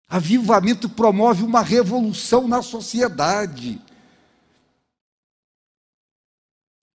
Avivamento 0.09 0.87
promove 0.87 1.43
uma 1.43 1.61
revolução 1.61 2.47
na 2.47 2.61
sociedade. 2.61 3.81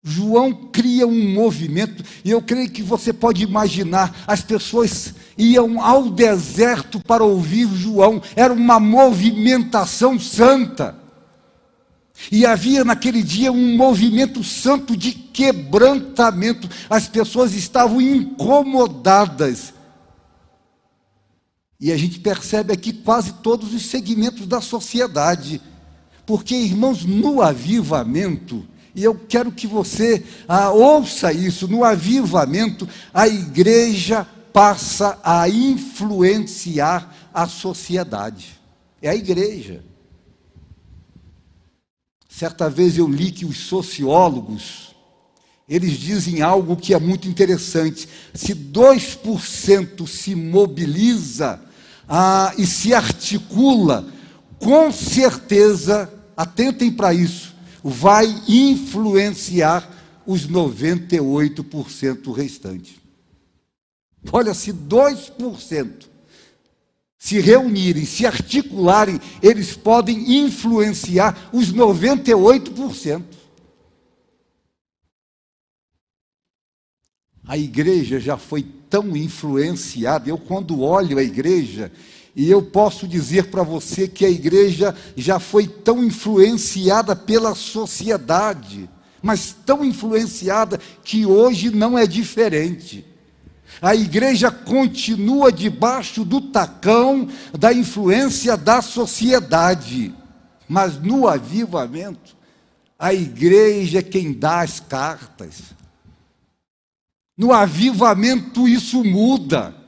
João 0.02 0.52
cria 0.52 1.06
um 1.06 1.34
movimento, 1.34 2.02
e 2.24 2.30
eu 2.30 2.40
creio 2.40 2.70
que 2.70 2.82
você 2.82 3.12
pode 3.12 3.42
imaginar: 3.42 4.24
as 4.26 4.42
pessoas 4.42 5.14
iam 5.36 5.82
ao 5.82 6.10
deserto 6.10 7.00
para 7.00 7.22
ouvir 7.22 7.68
João, 7.74 8.22
era 8.34 8.52
uma 8.52 8.80
movimentação 8.80 10.18
santa. 10.18 10.98
E 12.30 12.44
havia 12.44 12.84
naquele 12.84 13.22
dia 13.22 13.50
um 13.50 13.76
movimento 13.76 14.44
santo 14.44 14.94
de 14.94 15.12
quebrantamento, 15.12 16.68
as 16.88 17.08
pessoas 17.08 17.54
estavam 17.54 18.00
incomodadas 18.00 19.72
e 21.80 21.90
a 21.90 21.96
gente 21.96 22.20
percebe 22.20 22.74
aqui 22.74 22.92
quase 22.92 23.32
todos 23.42 23.72
os 23.72 23.86
segmentos 23.86 24.46
da 24.46 24.60
sociedade. 24.60 25.62
Porque, 26.26 26.54
irmãos, 26.54 27.06
no 27.06 27.40
avivamento, 27.40 28.66
e 28.94 29.04
eu 29.04 29.14
quero 29.14 29.52
que 29.52 29.66
você 29.66 30.24
ah, 30.48 30.70
ouça 30.70 31.32
isso, 31.32 31.68
no 31.68 31.84
avivamento, 31.84 32.88
a 33.14 33.28
igreja 33.28 34.26
passa 34.52 35.18
a 35.22 35.48
influenciar 35.48 37.30
a 37.32 37.46
sociedade. 37.46 38.60
É 39.00 39.08
a 39.08 39.14
igreja. 39.14 39.84
Certa 42.28 42.68
vez 42.68 42.98
eu 42.98 43.06
li 43.06 43.30
que 43.30 43.44
os 43.44 43.58
sociólogos, 43.58 44.94
eles 45.68 45.92
dizem 45.92 46.42
algo 46.42 46.76
que 46.76 46.92
é 46.92 46.98
muito 46.98 47.28
interessante. 47.28 48.08
Se 48.34 48.54
2% 48.54 50.06
se 50.06 50.34
mobiliza 50.34 51.60
ah, 52.08 52.52
e 52.58 52.66
se 52.66 52.92
articula, 52.92 54.06
com 54.58 54.90
certeza, 54.90 56.12
atentem 56.36 56.90
para 56.90 57.14
isso, 57.14 57.49
vai 57.82 58.26
influenciar 58.48 59.88
os 60.26 60.48
98% 60.48 62.32
restantes. 62.32 62.94
Olha, 64.32 64.52
se 64.54 64.72
2% 64.72 66.08
se 67.18 67.38
reunirem, 67.38 68.04
se 68.06 68.24
articularem, 68.24 69.20
eles 69.42 69.76
podem 69.76 70.38
influenciar 70.44 71.50
os 71.52 71.72
98%. 71.72 73.22
A 77.44 77.58
igreja 77.58 78.20
já 78.20 78.36
foi 78.36 78.62
tão 78.62 79.16
influenciada. 79.16 80.30
Eu, 80.30 80.38
quando 80.38 80.80
olho 80.80 81.18
a 81.18 81.22
igreja, 81.22 81.92
e 82.34 82.50
eu 82.50 82.62
posso 82.62 83.08
dizer 83.08 83.46
para 83.50 83.62
você 83.62 84.06
que 84.06 84.24
a 84.24 84.30
igreja 84.30 84.94
já 85.16 85.38
foi 85.38 85.66
tão 85.66 86.02
influenciada 86.04 87.16
pela 87.16 87.54
sociedade, 87.54 88.88
mas 89.22 89.54
tão 89.66 89.84
influenciada 89.84 90.78
que 91.04 91.26
hoje 91.26 91.70
não 91.70 91.98
é 91.98 92.06
diferente. 92.06 93.04
A 93.82 93.94
igreja 93.94 94.50
continua 94.50 95.50
debaixo 95.50 96.24
do 96.24 96.40
tacão 96.40 97.28
da 97.58 97.72
influência 97.72 98.56
da 98.56 98.82
sociedade, 98.82 100.14
mas 100.68 101.00
no 101.00 101.26
avivamento, 101.26 102.36
a 102.98 103.14
igreja 103.14 104.00
é 104.00 104.02
quem 104.02 104.32
dá 104.32 104.60
as 104.60 104.78
cartas. 104.78 105.56
No 107.36 107.52
avivamento 107.52 108.68
isso 108.68 109.02
muda. 109.02 109.79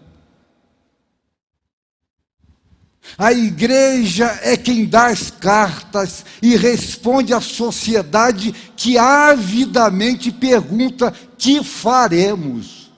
A 3.18 3.32
igreja 3.32 4.26
é 4.42 4.56
quem 4.56 4.86
dá 4.86 5.06
as 5.06 5.30
cartas 5.30 6.24
e 6.40 6.56
responde 6.56 7.34
à 7.34 7.40
sociedade 7.40 8.52
que 8.76 8.96
avidamente 8.96 10.30
pergunta: 10.30 11.12
que 11.36 11.62
faremos? 11.62 12.90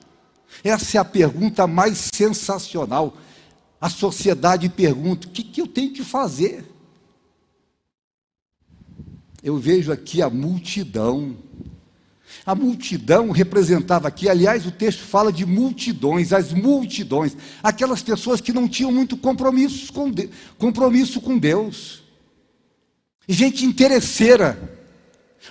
Essa 0.62 0.98
é 0.98 1.00
a 1.00 1.04
pergunta 1.04 1.66
mais 1.66 2.10
sensacional. 2.14 3.16
a 3.80 3.90
sociedade 3.90 4.68
pergunta: 4.68 5.26
o 5.26 5.30
que, 5.30 5.42
que 5.42 5.60
eu 5.60 5.66
tenho 5.66 5.92
que 5.92 6.04
fazer? 6.04 6.64
Eu 9.42 9.58
vejo 9.58 9.92
aqui 9.92 10.22
a 10.22 10.30
multidão. 10.30 11.36
A 12.46 12.54
multidão 12.54 13.30
representava 13.30 14.08
aqui, 14.08 14.28
aliás, 14.28 14.66
o 14.66 14.70
texto 14.70 15.00
fala 15.00 15.32
de 15.32 15.46
multidões, 15.46 16.32
as 16.32 16.52
multidões, 16.52 17.34
aquelas 17.62 18.02
pessoas 18.02 18.40
que 18.40 18.52
não 18.52 18.68
tinham 18.68 18.92
muito 18.92 19.16
compromisso 19.16 19.90
com, 19.92 20.10
de, 20.10 20.28
compromisso 20.58 21.22
com 21.22 21.38
Deus, 21.38 22.02
gente 23.26 23.64
interesseira, 23.64 24.78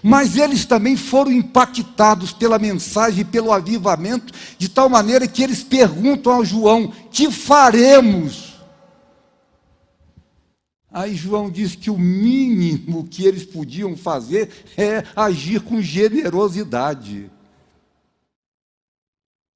mas 0.04 0.38
eles 0.38 0.66
também 0.66 0.96
foram 0.96 1.32
impactados 1.32 2.32
pela 2.32 2.60
mensagem, 2.60 3.26
pelo 3.26 3.52
avivamento, 3.52 4.32
de 4.58 4.70
tal 4.70 4.88
maneira 4.88 5.28
que 5.28 5.42
eles 5.42 5.64
perguntam 5.64 6.42
a 6.42 6.44
João: 6.44 6.94
que 7.12 7.32
faremos? 7.32 8.53
Aí 10.94 11.16
João 11.16 11.50
diz 11.50 11.76
que 11.76 11.90
o 11.90 11.98
mínimo 11.98 13.08
que 13.08 13.26
eles 13.26 13.44
podiam 13.44 13.98
fazer 13.98 14.50
é 14.78 15.04
agir 15.16 15.62
com 15.62 15.82
generosidade. 15.82 17.32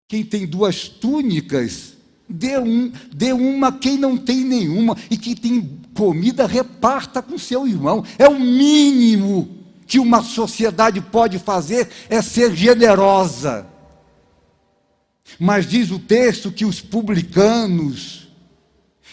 Quem 0.08 0.24
tem 0.24 0.48
duas 0.48 0.88
túnicas, 0.88 1.94
dê, 2.28 2.58
um, 2.58 2.92
dê 3.14 3.34
uma 3.34 3.72
quem 3.72 4.00
não 4.00 4.18
tem 4.18 4.44
nenhuma, 4.44 4.98
e 5.12 5.18
quem 5.18 5.36
tem 5.36 5.80
comida, 5.94 6.48
reparta 6.48 7.22
com 7.22 7.38
seu 7.38 7.68
irmão. 7.68 8.04
É 8.18 8.28
o 8.28 8.40
mínimo 8.40 9.58
que 9.86 10.00
uma 10.00 10.24
sociedade 10.24 11.00
pode 11.02 11.38
fazer 11.38 11.88
é 12.10 12.20
ser 12.20 12.56
generosa. 12.56 13.68
Mas 15.40 15.68
diz 15.68 15.92
o 15.92 16.00
texto 16.00 16.52
que 16.52 16.66
os 16.66 16.82
publicanos, 16.82 18.27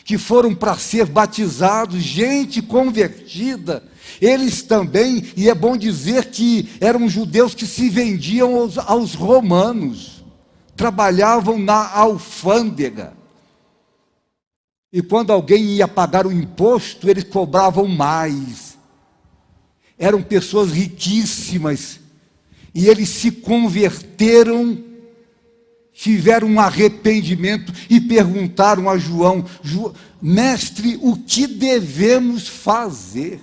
que 0.04 0.18
foram 0.18 0.54
para 0.54 0.76
ser 0.76 1.06
batizados, 1.06 2.02
gente 2.02 2.60
convertida, 2.60 3.82
eles 4.20 4.62
também, 4.62 5.24
e 5.36 5.48
é 5.48 5.54
bom 5.54 5.76
dizer 5.76 6.26
que 6.26 6.68
eram 6.80 7.08
judeus 7.08 7.54
que 7.54 7.66
se 7.66 7.88
vendiam 7.88 8.54
aos, 8.54 8.78
aos 8.78 9.14
romanos, 9.14 10.22
trabalhavam 10.76 11.58
na 11.58 11.90
alfândega. 11.90 13.14
E 14.92 15.02
quando 15.02 15.32
alguém 15.32 15.64
ia 15.64 15.88
pagar 15.88 16.26
o 16.26 16.32
imposto, 16.32 17.08
eles 17.08 17.24
cobravam 17.24 17.88
mais. 17.88 18.78
Eram 19.98 20.22
pessoas 20.22 20.70
riquíssimas, 20.70 21.98
e 22.74 22.88
eles 22.88 23.08
se 23.08 23.30
converteram, 23.30 24.78
tiveram 25.94 26.48
um 26.48 26.60
arrependimento 26.60 27.72
e 27.88 28.00
perguntaram 28.00 28.90
a 28.90 28.98
João: 28.98 29.44
Mestre, 30.20 30.98
o 31.00 31.16
que 31.16 31.46
devemos 31.46 32.48
fazer? 32.48 33.40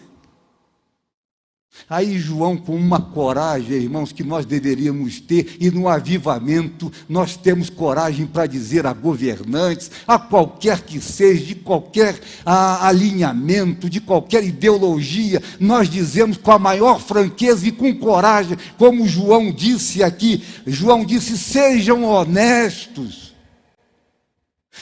Aí 1.90 2.20
João, 2.20 2.56
com 2.56 2.76
uma 2.76 3.02
coragem, 3.02 3.76
irmãos, 3.76 4.12
que 4.12 4.24
nós 4.24 4.46
deveríamos 4.46 5.20
ter, 5.20 5.58
e 5.60 5.70
no 5.70 5.90
avivamento 5.90 6.92
nós 7.08 7.36
temos 7.36 7.70
coragem 7.70 8.26
para 8.26 8.46
dizer 8.46 8.86
a 8.86 8.94
governantes, 8.94 9.92
a 10.08 10.18
qualquer 10.18 10.82
que 10.82 11.02
seja, 11.02 11.46
de 11.46 11.56
qualquer 11.56 12.20
a, 12.46 12.88
alinhamento, 12.88 13.90
de 13.90 14.00
qualquer 14.00 14.44
ideologia, 14.44 15.42
nós 15.60 15.90
dizemos 15.90 16.38
com 16.38 16.52
a 16.52 16.60
maior 16.60 17.00
franqueza 17.00 17.68
e 17.68 17.72
com 17.72 17.94
coragem, 17.96 18.58
como 18.78 19.08
João 19.08 19.52
disse 19.52 20.04
aqui: 20.04 20.44
João 20.66 21.04
disse, 21.04 21.38
sejam 21.38 22.04
honestos, 22.04 23.34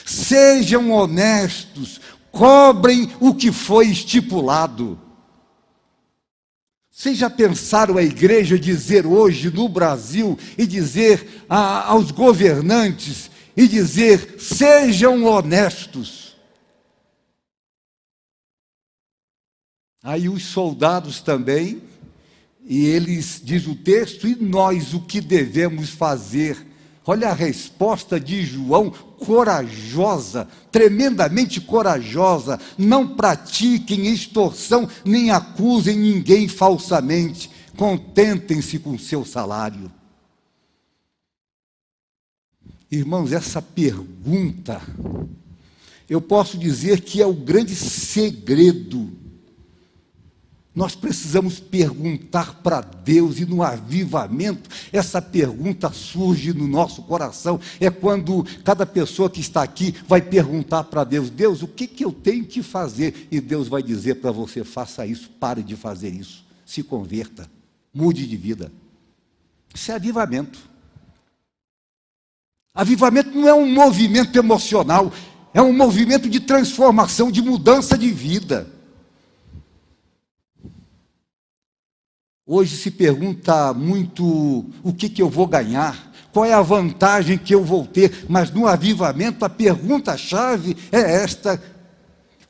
sejam 0.04 0.90
honestos, 0.92 2.00
cobrem 2.30 3.10
o 3.18 3.34
que 3.34 3.50
foi 3.50 3.88
estipulado. 3.88 5.09
Vocês 7.00 7.16
já 7.16 7.30
pensaram 7.30 7.96
a 7.96 8.02
igreja 8.02 8.58
dizer 8.58 9.06
hoje 9.06 9.50
no 9.50 9.70
Brasil 9.70 10.38
e 10.58 10.66
dizer 10.66 11.46
a, 11.48 11.88
aos 11.88 12.10
governantes 12.10 13.30
e 13.56 13.66
dizer 13.66 14.36
sejam 14.38 15.24
honestos? 15.24 16.36
Aí 20.02 20.28
os 20.28 20.44
soldados 20.44 21.22
também, 21.22 21.80
e 22.66 22.84
eles, 22.84 23.40
diz 23.42 23.66
o 23.66 23.74
texto, 23.74 24.28
e 24.28 24.34
nós 24.34 24.92
o 24.92 25.00
que 25.00 25.22
devemos 25.22 25.88
fazer? 25.88 26.66
Olha 27.10 27.30
a 27.30 27.34
resposta 27.34 28.20
de 28.20 28.46
João, 28.46 28.88
corajosa, 28.88 30.46
tremendamente 30.70 31.60
corajosa. 31.60 32.60
Não 32.78 33.16
pratiquem 33.16 34.06
extorsão, 34.06 34.88
nem 35.04 35.32
acusem 35.32 35.98
ninguém 35.98 36.46
falsamente. 36.46 37.50
Contentem-se 37.76 38.78
com 38.78 38.96
seu 38.96 39.24
salário. 39.24 39.90
Irmãos, 42.88 43.32
essa 43.32 43.60
pergunta, 43.60 44.80
eu 46.08 46.20
posso 46.20 46.56
dizer 46.56 47.00
que 47.00 47.20
é 47.20 47.26
o 47.26 47.34
grande 47.34 47.74
segredo 47.74 49.10
nós 50.72 50.94
precisamos 50.94 51.58
perguntar 51.58 52.62
para 52.62 52.80
Deus, 52.80 53.40
e 53.40 53.44
no 53.44 53.60
avivamento, 53.62 54.70
essa 54.92 55.20
pergunta 55.20 55.90
surge 55.90 56.52
no 56.52 56.68
nosso 56.68 57.02
coração. 57.02 57.58
É 57.80 57.90
quando 57.90 58.44
cada 58.62 58.86
pessoa 58.86 59.28
que 59.28 59.40
está 59.40 59.62
aqui 59.62 59.94
vai 60.06 60.22
perguntar 60.22 60.84
para 60.84 61.02
Deus: 61.02 61.28
Deus, 61.28 61.62
o 61.62 61.68
que, 61.68 61.88
que 61.88 62.04
eu 62.04 62.12
tenho 62.12 62.44
que 62.44 62.62
fazer? 62.62 63.26
E 63.32 63.40
Deus 63.40 63.66
vai 63.66 63.82
dizer 63.82 64.16
para 64.16 64.30
você: 64.30 64.62
faça 64.62 65.04
isso, 65.04 65.28
pare 65.40 65.62
de 65.62 65.74
fazer 65.74 66.10
isso, 66.10 66.44
se 66.64 66.84
converta, 66.84 67.50
mude 67.92 68.24
de 68.26 68.36
vida. 68.36 68.70
Isso 69.74 69.90
é 69.90 69.96
avivamento. 69.96 70.70
Avivamento 72.72 73.36
não 73.36 73.48
é 73.48 73.54
um 73.54 73.68
movimento 73.68 74.38
emocional, 74.38 75.12
é 75.52 75.60
um 75.60 75.72
movimento 75.72 76.28
de 76.28 76.38
transformação, 76.38 77.28
de 77.28 77.42
mudança 77.42 77.98
de 77.98 78.08
vida. 78.12 78.79
Hoje 82.46 82.76
se 82.76 82.90
pergunta 82.90 83.72
muito 83.72 84.66
o 84.82 84.92
que, 84.92 85.08
que 85.08 85.22
eu 85.22 85.28
vou 85.28 85.46
ganhar, 85.46 86.10
qual 86.32 86.44
é 86.44 86.52
a 86.52 86.62
vantagem 86.62 87.38
que 87.38 87.54
eu 87.54 87.64
vou 87.64 87.86
ter, 87.86 88.26
mas 88.28 88.50
no 88.50 88.66
avivamento 88.66 89.44
a 89.44 89.48
pergunta-chave 89.48 90.76
é 90.90 90.98
esta: 90.98 91.60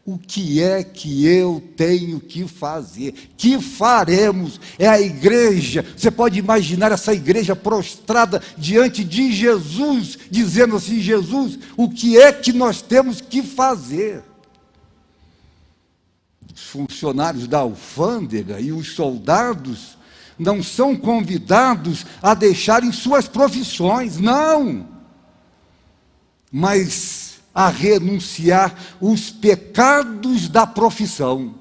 o 0.04 0.18
que 0.18 0.62
é 0.62 0.82
que 0.82 1.26
eu 1.26 1.62
tenho 1.76 2.20
que 2.20 2.46
fazer? 2.48 3.12
Que 3.36 3.60
faremos? 3.60 4.60
É 4.78 4.88
a 4.88 5.00
igreja. 5.00 5.84
Você 5.96 6.10
pode 6.10 6.38
imaginar 6.38 6.90
essa 6.92 7.12
igreja 7.12 7.54
prostrada 7.54 8.42
diante 8.56 9.04
de 9.04 9.32
Jesus, 9.32 10.18
dizendo 10.30 10.76
assim: 10.76 11.00
Jesus, 11.00 11.58
o 11.76 11.88
que 11.88 12.18
é 12.18 12.32
que 12.32 12.52
nós 12.52 12.80
temos 12.80 13.20
que 13.20 13.42
fazer? 13.42 14.24
Os 16.54 16.62
funcionários 16.62 17.46
da 17.46 17.58
alfândega 17.58 18.60
e 18.60 18.72
os 18.72 18.94
soldados 18.94 19.98
não 20.38 20.62
são 20.62 20.96
convidados 20.96 22.06
a 22.22 22.34
deixarem 22.34 22.90
suas 22.92 23.28
profissões, 23.28 24.18
não. 24.18 24.88
Mas 26.50 27.40
a 27.54 27.68
renunciar 27.68 28.96
os 29.00 29.30
pecados 29.30 30.48
da 30.48 30.66
profissão. 30.66 31.54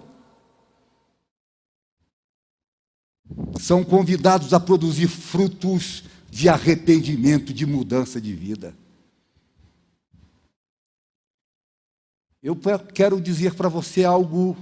São 3.60 3.84
convidados 3.84 4.54
a 4.54 4.60
produzir 4.60 5.08
frutos 5.08 6.04
de 6.30 6.48
arrependimento, 6.48 7.54
de 7.54 7.66
mudança 7.66 8.22
de 8.22 8.34
vida. 8.34 8.74
Eu 12.42 12.58
quero 12.94 13.20
dizer 13.20 13.56
para 13.56 13.68
você 13.68 14.06
algo 14.06 14.56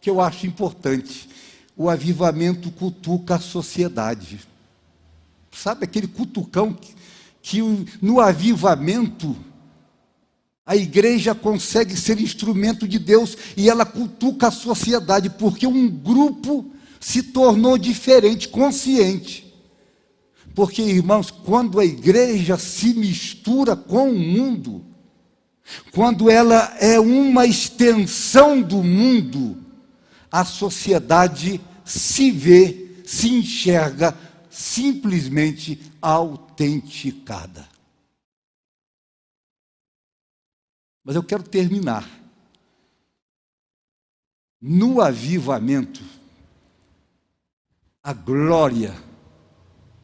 que 0.00 0.10
eu 0.10 0.20
acho 0.20 0.46
importante. 0.46 1.28
O 1.76 1.88
avivamento 1.90 2.70
cutuca 2.70 3.36
a 3.36 3.40
sociedade. 3.40 4.40
Sabe 5.52 5.84
aquele 5.84 6.06
cutucão 6.06 6.72
que, 6.72 6.94
que 7.42 7.60
no 8.00 8.20
avivamento 8.20 9.36
a 10.66 10.74
igreja 10.74 11.34
consegue 11.34 11.96
ser 11.96 12.20
instrumento 12.20 12.88
de 12.88 12.98
Deus 12.98 13.36
e 13.56 13.70
ela 13.70 13.86
cutuca 13.86 14.48
a 14.48 14.50
sociedade, 14.50 15.30
porque 15.30 15.66
um 15.66 15.88
grupo 15.88 16.72
se 16.98 17.22
tornou 17.22 17.78
diferente, 17.78 18.48
consciente. 18.48 19.46
Porque, 20.56 20.82
irmãos, 20.82 21.30
quando 21.30 21.78
a 21.78 21.84
igreja 21.84 22.58
se 22.58 22.94
mistura 22.94 23.76
com 23.76 24.10
o 24.10 24.18
mundo, 24.18 24.84
quando 25.92 26.30
ela 26.30 26.76
é 26.80 26.98
uma 26.98 27.46
extensão 27.46 28.60
do 28.60 28.82
mundo, 28.82 29.56
a 30.36 30.44
sociedade 30.44 31.58
se 31.82 32.30
vê, 32.30 33.00
se 33.06 33.30
enxerga 33.30 34.14
simplesmente 34.50 35.80
autenticada. 36.02 37.66
Mas 41.02 41.16
eu 41.16 41.22
quero 41.22 41.42
terminar. 41.42 42.06
No 44.60 45.00
avivamento, 45.00 46.04
a 48.02 48.12
glória 48.12 48.94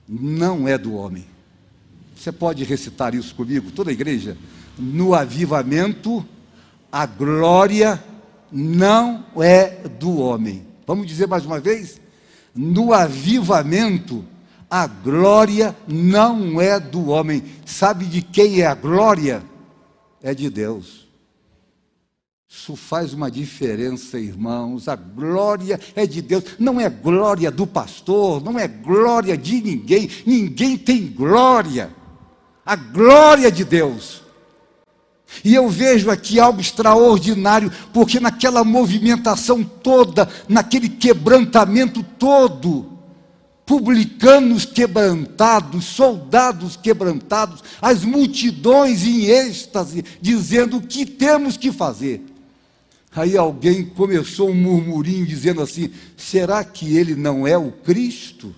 não 0.08 0.66
é 0.66 0.78
do 0.78 0.94
homem. 0.94 1.26
Você 2.16 2.32
pode 2.32 2.64
recitar 2.64 3.14
isso 3.14 3.34
comigo, 3.34 3.70
toda 3.70 3.90
a 3.90 3.92
igreja? 3.92 4.38
No 4.78 5.12
avivamento, 5.12 6.26
a 6.90 7.04
glória 7.04 8.02
não 8.52 9.24
é 9.36 9.88
do 9.88 10.18
homem. 10.18 10.66
Vamos 10.86 11.06
dizer 11.06 11.26
mais 11.26 11.46
uma 11.46 11.58
vez? 11.58 12.00
No 12.54 12.92
avivamento, 12.92 14.24
a 14.70 14.86
glória 14.86 15.74
não 15.88 16.60
é 16.60 16.78
do 16.78 17.08
homem. 17.08 17.42
Sabe 17.64 18.04
de 18.04 18.20
quem 18.22 18.60
é 18.60 18.66
a 18.66 18.74
glória? 18.74 19.42
É 20.22 20.34
de 20.34 20.50
Deus. 20.50 21.02
Isso 22.48 22.76
faz 22.76 23.14
uma 23.14 23.30
diferença, 23.30 24.18
irmãos. 24.18 24.86
A 24.86 24.94
glória 24.94 25.80
é 25.96 26.06
de 26.06 26.20
Deus, 26.20 26.44
não 26.58 26.78
é 26.78 26.88
glória 26.90 27.50
do 27.50 27.66
pastor, 27.66 28.44
não 28.44 28.58
é 28.58 28.68
glória 28.68 29.36
de 29.36 29.60
ninguém. 29.62 30.08
Ninguém 30.26 30.76
tem 30.76 31.06
glória. 31.06 31.90
A 32.64 32.76
glória 32.76 33.50
de 33.50 33.64
Deus. 33.64 34.21
E 35.44 35.54
eu 35.54 35.68
vejo 35.68 36.10
aqui 36.10 36.38
algo 36.38 36.60
extraordinário, 36.60 37.72
porque 37.92 38.20
naquela 38.20 38.62
movimentação 38.64 39.62
toda, 39.64 40.28
naquele 40.48 40.88
quebrantamento 40.88 42.02
todo, 42.02 42.92
publicanos 43.64 44.64
quebrantados, 44.64 45.84
soldados 45.84 46.76
quebrantados, 46.76 47.62
as 47.80 48.04
multidões 48.04 49.04
em 49.04 49.24
êxtase, 49.24 50.04
dizendo 50.20 50.76
o 50.76 50.82
que 50.82 51.06
temos 51.06 51.56
que 51.56 51.72
fazer. 51.72 52.22
Aí 53.14 53.36
alguém 53.36 53.84
começou 53.84 54.50
um 54.50 54.54
murmurinho 54.54 55.26
dizendo 55.26 55.60
assim: 55.60 55.90
será 56.16 56.64
que 56.64 56.96
ele 56.96 57.14
não 57.14 57.46
é 57.46 57.56
o 57.56 57.70
Cristo? 57.70 58.54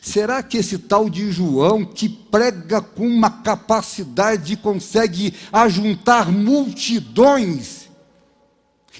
Será 0.00 0.42
que 0.42 0.58
esse 0.58 0.78
tal 0.78 1.10
de 1.10 1.30
João, 1.30 1.84
que 1.84 2.08
prega 2.08 2.80
com 2.80 3.06
uma 3.06 3.30
capacidade, 3.30 4.56
consegue 4.56 5.34
ajuntar 5.52 6.32
multidões, 6.32 7.88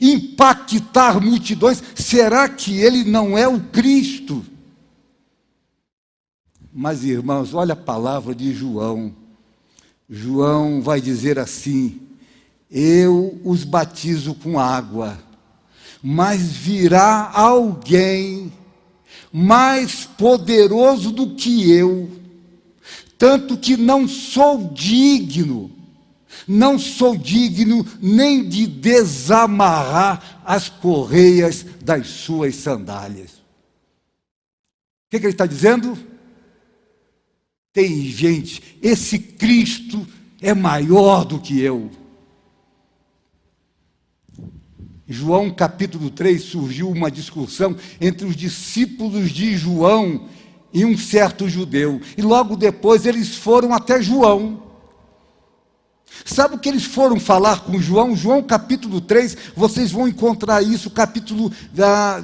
impactar 0.01 1.21
multidões, 1.21 1.83
será 1.95 2.49
que 2.49 2.79
ele 2.79 3.05
não 3.05 3.37
é 3.37 3.49
o 3.49 3.61
Cristo? 3.61 4.45
Mas 6.73 7.03
irmãos, 7.03 7.55
olha 7.55 7.73
a 7.73 7.77
palavra 7.77 8.35
de 8.35 8.53
João. 8.55 9.15
João 10.09 10.83
vai 10.83 11.01
dizer 11.01 11.39
assim: 11.39 12.01
eu 12.71 13.41
os 13.45 13.65
batizo 13.65 14.35
com 14.35 14.59
água, 14.59 15.19
mas 16.03 16.43
virá 16.43 17.31
alguém 17.33 18.53
mais 19.33 20.05
poderoso 20.05 21.11
do 21.11 21.35
que 21.35 21.71
eu, 21.71 22.11
tanto 23.17 23.57
que 23.57 23.77
não 23.77 24.09
sou 24.09 24.73
digno, 24.73 25.71
não 26.49 26.79
sou 26.79 27.17
digno 27.17 27.87
nem 28.01 28.49
de 28.49 28.67
desamarrar 28.67 30.41
as 30.45 30.69
correias 30.69 31.65
das 31.83 32.09
suas 32.09 32.57
sandálias. 32.57 33.33
O 33.33 35.11
que, 35.11 35.21
que 35.21 35.27
ele 35.27 35.33
está 35.33 35.47
dizendo? 35.47 35.99
Tem 37.73 38.05
gente, 38.07 38.79
esse 38.83 39.19
Cristo 39.19 40.07
é 40.41 40.55
maior 40.55 41.25
do 41.25 41.39
que 41.39 41.61
eu. 41.61 41.91
João 45.13 45.51
capítulo 45.51 46.09
3 46.09 46.41
surgiu 46.41 46.89
uma 46.89 47.11
discussão 47.11 47.75
entre 48.01 48.25
os 48.25 48.37
discípulos 48.37 49.33
de 49.33 49.57
João 49.57 50.29
e 50.73 50.85
um 50.85 50.97
certo 50.97 51.49
judeu. 51.49 52.01
E 52.17 52.23
logo 52.23 52.57
depois 52.57 53.05
eles 53.05 53.35
foram 53.35 53.75
até 53.75 54.01
João. 54.01 54.63
Sabe 56.25 56.55
o 56.55 56.59
que 56.59 56.69
eles 56.69 56.85
foram 56.85 57.19
falar 57.19 57.65
com 57.65 57.81
João? 57.81 58.15
João 58.15 58.41
capítulo 58.41 59.01
3, 59.01 59.37
vocês 59.57 59.91
vão 59.91 60.07
encontrar 60.07 60.63
isso, 60.63 60.89
capítulo 60.89 61.51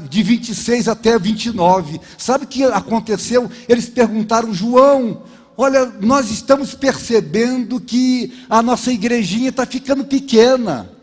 de 0.08 0.22
26 0.22 0.86
até 0.86 1.18
29. 1.18 2.00
Sabe 2.16 2.44
o 2.44 2.48
que 2.48 2.62
aconteceu? 2.62 3.50
Eles 3.68 3.88
perguntaram, 3.88 4.54
João, 4.54 5.24
olha, 5.56 5.86
nós 6.00 6.30
estamos 6.30 6.72
percebendo 6.72 7.80
que 7.80 8.32
a 8.48 8.62
nossa 8.62 8.92
igrejinha 8.92 9.48
está 9.48 9.66
ficando 9.66 10.04
pequena. 10.04 10.95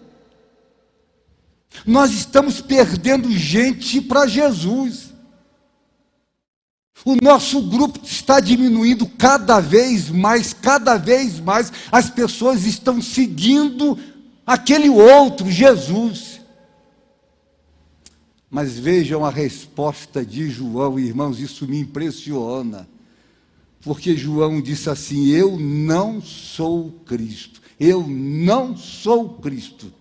Nós 1.85 2.11
estamos 2.11 2.61
perdendo 2.61 3.31
gente 3.31 3.99
para 3.99 4.27
Jesus. 4.27 5.11
O 7.05 7.15
nosso 7.15 7.61
grupo 7.61 7.99
está 8.05 8.39
diminuindo 8.39 9.05
cada 9.05 9.59
vez 9.59 10.09
mais, 10.09 10.53
cada 10.53 10.95
vez 10.95 11.39
mais. 11.39 11.71
As 11.91 12.09
pessoas 12.09 12.65
estão 12.65 13.01
seguindo 13.01 13.97
aquele 14.45 14.89
outro, 14.89 15.51
Jesus. 15.51 16.39
Mas 18.49 18.79
vejam 18.79 19.25
a 19.25 19.29
resposta 19.29 20.25
de 20.25 20.49
João, 20.49 20.97
irmãos, 20.99 21.39
isso 21.39 21.67
me 21.67 21.79
impressiona. 21.79 22.87
Porque 23.81 24.15
João 24.15 24.61
disse 24.61 24.89
assim: 24.89 25.27
Eu 25.27 25.59
não 25.59 26.21
sou 26.21 26.91
Cristo, 27.05 27.61
eu 27.77 28.07
não 28.07 28.77
sou 28.77 29.27
Cristo 29.39 29.91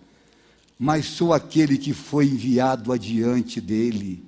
mas 0.77 1.05
sou 1.05 1.33
aquele 1.33 1.77
que 1.77 1.93
foi 1.93 2.25
enviado 2.25 2.91
adiante 2.91 3.61
dele. 3.61 4.23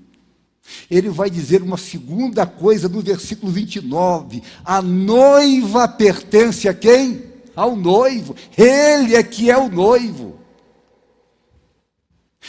Ele 0.90 1.10
vai 1.10 1.30
dizer 1.30 1.62
uma 1.62 1.78
segunda 1.78 2.46
coisa 2.46 2.90
no 2.90 3.02
versículo 3.02 3.52
29. 3.52 4.42
A 4.64 4.82
noiva 4.82 5.88
pertence 5.88 6.68
a 6.68 6.74
quem? 6.74 7.24
Ao 7.56 7.76
noivo. 7.76 8.36
Ele 8.58 9.16
é 9.16 9.24
que 9.24 9.50
é 9.50 9.58
o 9.58 9.70
noivo. 9.70 10.40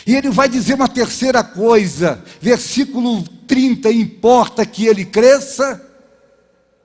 E 0.06 0.14
ele 0.14 0.30
vai 0.30 0.48
dizer 0.48 0.74
uma 0.74 0.88
terceira 0.88 1.42
coisa, 1.42 2.22
versículo 2.40 3.22
30: 3.46 3.90
importa 3.90 4.66
que 4.66 4.86
ele 4.86 5.04
cresça 5.04 5.82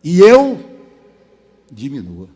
e 0.04 0.20
eu 0.20 0.60
diminua. 1.72 2.30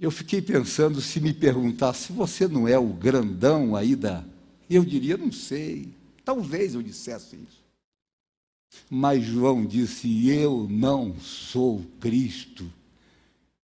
Eu 0.00 0.10
fiquei 0.10 0.40
pensando, 0.40 0.98
se 1.02 1.20
me 1.20 1.34
perguntasse, 1.34 2.10
você 2.10 2.48
não 2.48 2.66
é 2.66 2.78
o 2.78 2.86
grandão 2.86 3.76
aí 3.76 3.94
da. 3.94 4.24
Eu 4.68 4.82
diria, 4.82 5.18
não 5.18 5.30
sei. 5.30 5.90
Talvez 6.24 6.74
eu 6.74 6.82
dissesse 6.82 7.36
isso. 7.36 7.60
Mas 8.88 9.22
João 9.22 9.66
disse: 9.66 10.26
Eu 10.26 10.66
não 10.70 11.14
sou 11.20 11.84
Cristo. 12.00 12.72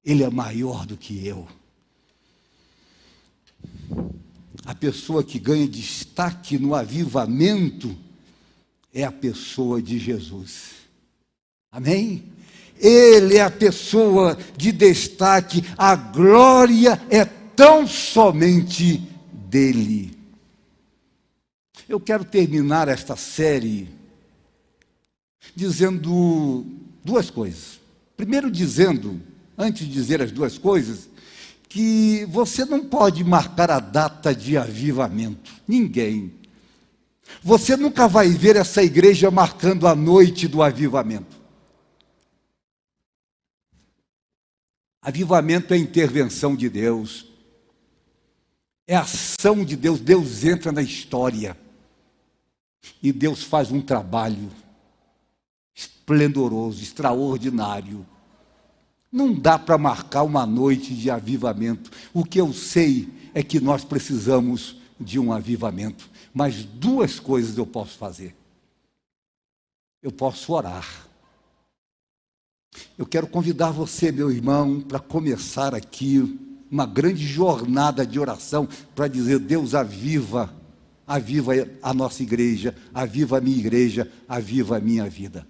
Ele 0.05 0.23
é 0.23 0.29
maior 0.29 0.85
do 0.85 0.97
que 0.97 1.27
eu. 1.27 1.49
A 4.67 4.75
pessoa 4.75 5.25
que 5.25 5.39
ganha 5.39 5.67
destaque 5.67 6.59
no 6.59 6.75
avivamento 6.75 7.97
é 8.93 9.05
a 9.05 9.13
pessoa 9.13 9.81
de 9.81 9.99
Jesus. 9.99 10.73
Amém? 11.73 12.36
Ele 12.81 13.37
é 13.37 13.43
a 13.43 13.51
pessoa 13.51 14.37
de 14.57 14.73
destaque, 14.73 15.65
a 15.77 15.95
glória 15.97 17.01
é 17.11 17.25
tão 17.25 17.87
somente 17.87 19.03
dele. 19.33 20.17
Eu 21.89 22.01
quero 22.01 22.25
terminar 22.25 22.89
esta 22.89 23.17
série 23.17 23.89
dizendo 25.55 26.67
duas 27.05 27.31
coisas. 27.31 27.81
Primeiro, 28.17 28.51
dizendo, 28.51 29.21
antes 29.57 29.87
de 29.87 29.93
dizer 29.93 30.21
as 30.21 30.33
duas 30.33 30.59
coisas, 30.59 31.09
que 31.69 32.25
você 32.31 32.65
não 32.65 32.85
pode 32.85 33.23
marcar 33.23 33.71
a 33.71 33.79
data 33.79 34.35
de 34.35 34.57
avivamento. 34.57 35.53
Ninguém. 35.67 36.33
Você 37.43 37.77
nunca 37.77 38.09
vai 38.09 38.29
ver 38.31 38.57
essa 38.57 38.83
igreja 38.83 39.31
marcando 39.31 39.87
a 39.87 39.95
noite 39.95 40.49
do 40.49 40.63
avivamento. 40.63 41.36
Avivamento 45.07 45.73
é 45.73 45.77
intervenção 45.77 46.57
de 46.57 46.69
Deus, 46.69 47.29
é 48.89 48.97
ação 48.97 49.65
de 49.65 49.77
Deus. 49.77 50.01
Deus 50.01 50.43
entra 50.43 50.73
na 50.73 50.83
história 50.83 51.57
e 53.01 53.13
Deus 53.13 53.45
faz 53.45 53.71
um 53.71 53.81
trabalho 53.81 54.51
esplendoroso, 55.73 56.83
extraordinário. 56.83 58.05
Não 59.13 59.33
dá 59.33 59.57
para 59.57 59.79
marcar 59.79 60.25
uma 60.25 60.45
noite 60.45 60.93
de 60.93 61.09
avivamento. 61.09 61.89
O 62.13 62.25
que 62.25 62.41
eu 62.41 62.53
sei 62.53 63.09
é 63.33 63.45
que 63.45 63.61
nós 63.61 63.85
precisamos 63.85 64.77
de 64.99 65.21
um 65.21 65.33
avivamento. 65.33 66.11
Mas 66.35 66.65
duas 66.65 67.21
coisas 67.21 67.57
eu 67.57 67.65
posso 67.65 67.97
fazer. 67.97 68.35
Eu 70.03 70.11
posso 70.11 70.53
orar. 70.53 71.07
Eu 72.97 73.07
quero 73.07 73.27
convidar 73.27 73.71
você, 73.71 74.11
meu 74.11 74.31
irmão, 74.31 74.81
para 74.81 74.99
começar 74.99 75.75
aqui 75.75 76.39
uma 76.71 76.87
grande 76.87 77.27
jornada 77.27 78.07
de 78.07 78.19
oração 78.19 78.69
para 78.95 79.09
dizer: 79.09 79.39
Deus, 79.39 79.75
aviva, 79.75 80.53
aviva 81.07 81.53
a 81.83 81.95
nossa 81.95 82.23
igreja, 82.23 82.75
aviva 82.93 83.39
a 83.39 83.41
minha 83.41 83.59
igreja, 83.59 84.11
aviva 84.29 84.77
a 84.77 84.81
minha 84.81 85.09
vida. 85.09 85.47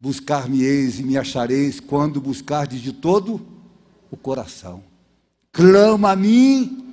Buscar-me-eis 0.00 1.00
e 1.00 1.02
me 1.02 1.16
achareis 1.16 1.80
quando 1.80 2.20
buscardes 2.20 2.80
de 2.80 2.92
todo 2.92 3.40
o 4.10 4.16
coração. 4.16 4.82
Clama 5.50 6.12
a 6.12 6.16
mim 6.16 6.84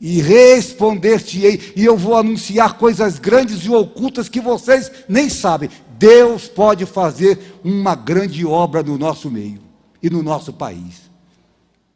e 0.00 0.20
responder-te-ei, 0.20 1.72
e 1.76 1.84
eu 1.84 1.96
vou 1.96 2.16
anunciar 2.16 2.76
coisas 2.76 3.20
grandes 3.20 3.64
e 3.64 3.70
ocultas 3.70 4.28
que 4.28 4.40
vocês 4.40 4.90
nem 5.08 5.28
sabem. 5.28 5.70
Deus 6.02 6.48
pode 6.48 6.84
fazer 6.84 7.38
uma 7.62 7.94
grande 7.94 8.44
obra 8.44 8.82
no 8.82 8.98
nosso 8.98 9.30
meio 9.30 9.60
e 10.02 10.10
no 10.10 10.20
nosso 10.20 10.52
país. 10.52 11.02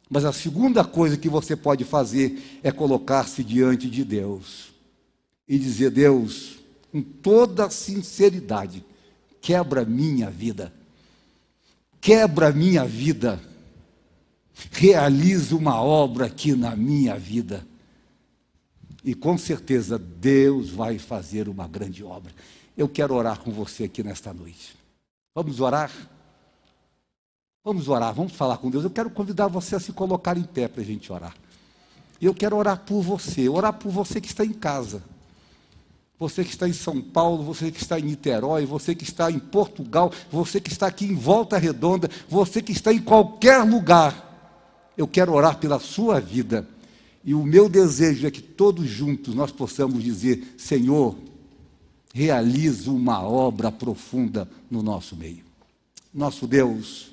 Mas 0.08 0.24
a 0.24 0.32
segunda 0.32 0.84
coisa 0.84 1.16
que 1.16 1.28
você 1.28 1.56
pode 1.56 1.82
fazer 1.82 2.60
é 2.62 2.70
colocar-se 2.70 3.42
diante 3.42 3.90
de 3.90 4.04
Deus 4.04 4.72
e 5.48 5.58
dizer: 5.58 5.90
Deus, 5.90 6.60
com 6.92 7.02
toda 7.02 7.68
sinceridade, 7.68 8.84
quebra 9.40 9.84
minha 9.84 10.30
vida, 10.30 10.72
quebra 12.00 12.52
minha 12.52 12.84
vida, 12.84 13.40
realiza 14.70 15.56
uma 15.56 15.82
obra 15.82 16.26
aqui 16.26 16.54
na 16.54 16.76
minha 16.76 17.18
vida. 17.18 17.66
E 19.02 19.14
com 19.14 19.36
certeza 19.36 19.98
Deus 19.98 20.70
vai 20.70 20.96
fazer 20.96 21.48
uma 21.48 21.66
grande 21.66 22.04
obra. 22.04 22.30
Eu 22.76 22.88
quero 22.88 23.14
orar 23.14 23.40
com 23.40 23.50
você 23.50 23.84
aqui 23.84 24.02
nesta 24.02 24.34
noite. 24.34 24.76
Vamos 25.34 25.60
orar? 25.60 25.90
Vamos 27.64 27.88
orar, 27.88 28.14
vamos 28.14 28.32
falar 28.32 28.58
com 28.58 28.70
Deus. 28.70 28.84
Eu 28.84 28.90
quero 28.90 29.10
convidar 29.10 29.48
você 29.48 29.74
a 29.76 29.80
se 29.80 29.92
colocar 29.92 30.36
em 30.36 30.42
pé 30.42 30.68
para 30.68 30.82
a 30.82 30.84
gente 30.84 31.10
orar. 31.12 31.34
E 32.20 32.26
eu 32.26 32.34
quero 32.34 32.56
orar 32.56 32.80
por 32.80 33.02
você, 33.02 33.48
orar 33.48 33.72
por 33.72 33.90
você 33.90 34.20
que 34.20 34.28
está 34.28 34.44
em 34.44 34.52
casa. 34.52 35.02
Você 36.18 36.44
que 36.44 36.50
está 36.50 36.68
em 36.68 36.72
São 36.72 37.02
Paulo, 37.02 37.42
você 37.42 37.70
que 37.70 37.82
está 37.82 37.98
em 37.98 38.04
Niterói, 38.04 38.64
você 38.64 38.94
que 38.94 39.04
está 39.04 39.30
em 39.30 39.38
Portugal, 39.38 40.12
você 40.30 40.60
que 40.60 40.70
está 40.70 40.86
aqui 40.86 41.04
em 41.04 41.14
Volta 41.14 41.58
Redonda, 41.58 42.08
você 42.28 42.62
que 42.62 42.72
está 42.72 42.92
em 42.92 43.00
qualquer 43.00 43.62
lugar. 43.64 44.24
Eu 44.96 45.06
quero 45.06 45.32
orar 45.32 45.58
pela 45.58 45.78
sua 45.78 46.20
vida 46.20 46.66
e 47.22 47.34
o 47.34 47.42
meu 47.42 47.68
desejo 47.68 48.26
é 48.26 48.30
que 48.30 48.40
todos 48.40 48.86
juntos 48.86 49.34
nós 49.34 49.50
possamos 49.50 50.02
dizer: 50.02 50.54
Senhor, 50.56 51.16
realiza 52.16 52.90
uma 52.90 53.20
obra 53.20 53.70
profunda 53.70 54.48
no 54.70 54.82
nosso 54.82 55.14
meio. 55.14 55.44
Nosso 56.14 56.46
Deus, 56.46 57.10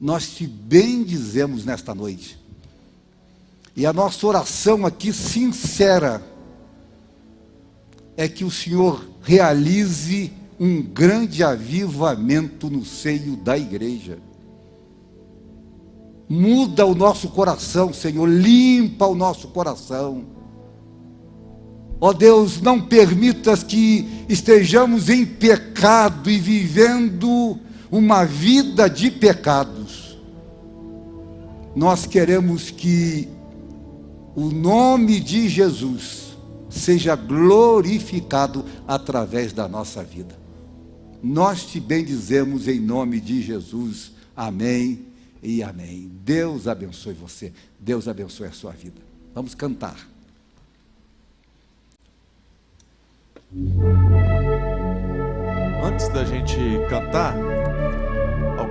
nós 0.00 0.30
te 0.30 0.46
bendizemos 0.46 1.62
nesta 1.62 1.94
noite. 1.94 2.38
E 3.76 3.84
a 3.84 3.92
nossa 3.92 4.26
oração 4.26 4.86
aqui 4.86 5.12
sincera 5.12 6.26
é 8.16 8.26
que 8.26 8.44
o 8.44 8.50
Senhor 8.50 9.06
realize 9.20 10.32
um 10.58 10.80
grande 10.80 11.44
avivamento 11.44 12.70
no 12.70 12.82
seio 12.82 13.36
da 13.36 13.58
igreja. 13.58 14.18
Muda 16.26 16.86
o 16.86 16.94
nosso 16.94 17.28
coração, 17.28 17.92
Senhor, 17.92 18.26
limpa 18.26 19.06
o 19.06 19.14
nosso 19.14 19.48
coração. 19.48 20.37
Ó 22.00 22.10
oh 22.10 22.14
Deus, 22.14 22.60
não 22.60 22.80
permitas 22.80 23.62
que 23.62 24.24
estejamos 24.28 25.08
em 25.08 25.26
pecado 25.26 26.30
e 26.30 26.38
vivendo 26.38 27.58
uma 27.90 28.24
vida 28.24 28.88
de 28.88 29.10
pecados. 29.10 30.16
Nós 31.74 32.06
queremos 32.06 32.70
que 32.70 33.28
o 34.36 34.50
nome 34.50 35.18
de 35.18 35.48
Jesus 35.48 36.36
seja 36.68 37.16
glorificado 37.16 38.64
através 38.86 39.52
da 39.52 39.66
nossa 39.66 40.02
vida. 40.04 40.38
Nós 41.22 41.64
te 41.64 41.80
bendizemos 41.80 42.68
em 42.68 42.78
nome 42.78 43.20
de 43.20 43.42
Jesus. 43.42 44.12
Amém 44.36 45.06
e 45.42 45.62
amém. 45.62 46.10
Deus 46.24 46.68
abençoe 46.68 47.14
você. 47.14 47.52
Deus 47.80 48.06
abençoe 48.06 48.46
a 48.46 48.52
sua 48.52 48.70
vida. 48.70 49.00
Vamos 49.34 49.54
cantar. 49.54 50.08
Antes 55.82 56.10
da 56.10 56.22
gente 56.22 56.58
cantar, 56.90 57.34